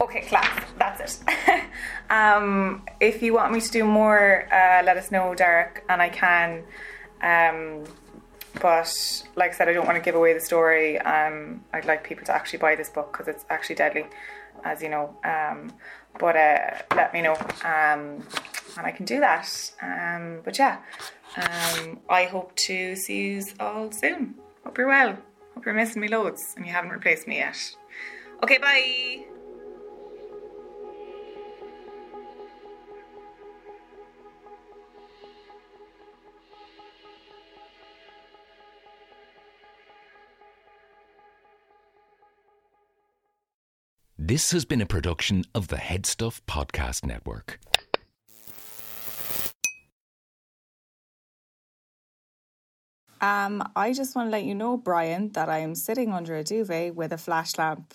Okay, 0.01 0.21
class. 0.21 0.65
That's 0.77 1.21
it. 1.23 1.63
um, 2.09 2.85
if 2.99 3.21
you 3.21 3.33
want 3.33 3.53
me 3.53 3.61
to 3.61 3.71
do 3.71 3.83
more, 3.83 4.47
uh, 4.51 4.83
let 4.83 4.97
us 4.97 5.11
know, 5.11 5.35
Derek, 5.35 5.83
and 5.89 6.01
I 6.01 6.09
can. 6.09 6.63
Um, 7.21 7.85
but 8.61 9.23
like 9.35 9.51
I 9.51 9.53
said, 9.53 9.69
I 9.69 9.73
don't 9.73 9.85
want 9.85 9.97
to 9.97 10.03
give 10.03 10.15
away 10.15 10.33
the 10.33 10.39
story. 10.39 10.97
Um, 10.99 11.63
I'd 11.73 11.85
like 11.85 12.03
people 12.03 12.25
to 12.25 12.33
actually 12.33 12.59
buy 12.59 12.75
this 12.75 12.89
book 12.89 13.11
because 13.11 13.27
it's 13.27 13.45
actually 13.49 13.75
deadly, 13.75 14.05
as 14.63 14.81
you 14.81 14.89
know. 14.89 15.15
Um, 15.23 15.71
but 16.17 16.35
uh, 16.35 16.81
let 16.95 17.13
me 17.13 17.21
know, 17.21 17.35
um, 17.63 18.23
and 18.77 18.85
I 18.85 18.91
can 18.91 19.05
do 19.05 19.19
that. 19.19 19.71
Um, 19.81 20.41
but 20.43 20.57
yeah, 20.57 20.79
um, 21.37 21.99
I 22.09 22.25
hope 22.25 22.55
to 22.55 22.95
see 22.95 23.29
you 23.29 23.43
all 23.59 23.91
soon. 23.91 24.35
Hope 24.63 24.77
you're 24.77 24.87
well. 24.87 25.17
Hope 25.53 25.65
you're 25.65 25.75
missing 25.75 26.01
me 26.01 26.07
loads 26.07 26.53
and 26.55 26.65
you 26.65 26.71
haven't 26.71 26.91
replaced 26.91 27.27
me 27.27 27.37
yet. 27.37 27.75
Okay, 28.43 28.57
bye. 28.57 29.28
This 44.29 44.51
has 44.51 44.63
been 44.63 44.79
a 44.79 44.85
production 44.85 45.43
of 45.55 45.69
the 45.69 45.77
Headstuff 45.77 46.41
Podcast 46.47 47.03
Network. 47.03 47.59
Um, 53.21 53.67
I 53.75 53.91
just 53.91 54.15
want 54.15 54.27
to 54.27 54.29
let 54.29 54.43
you 54.43 54.53
know, 54.53 54.77
Brian, 54.77 55.29
that 55.29 55.49
I 55.49 55.57
am 55.57 55.73
sitting 55.73 56.13
under 56.13 56.35
a 56.35 56.43
duvet 56.43 56.93
with 56.93 57.11
a 57.11 57.17
flash 57.17 57.57
lamp 57.57 57.91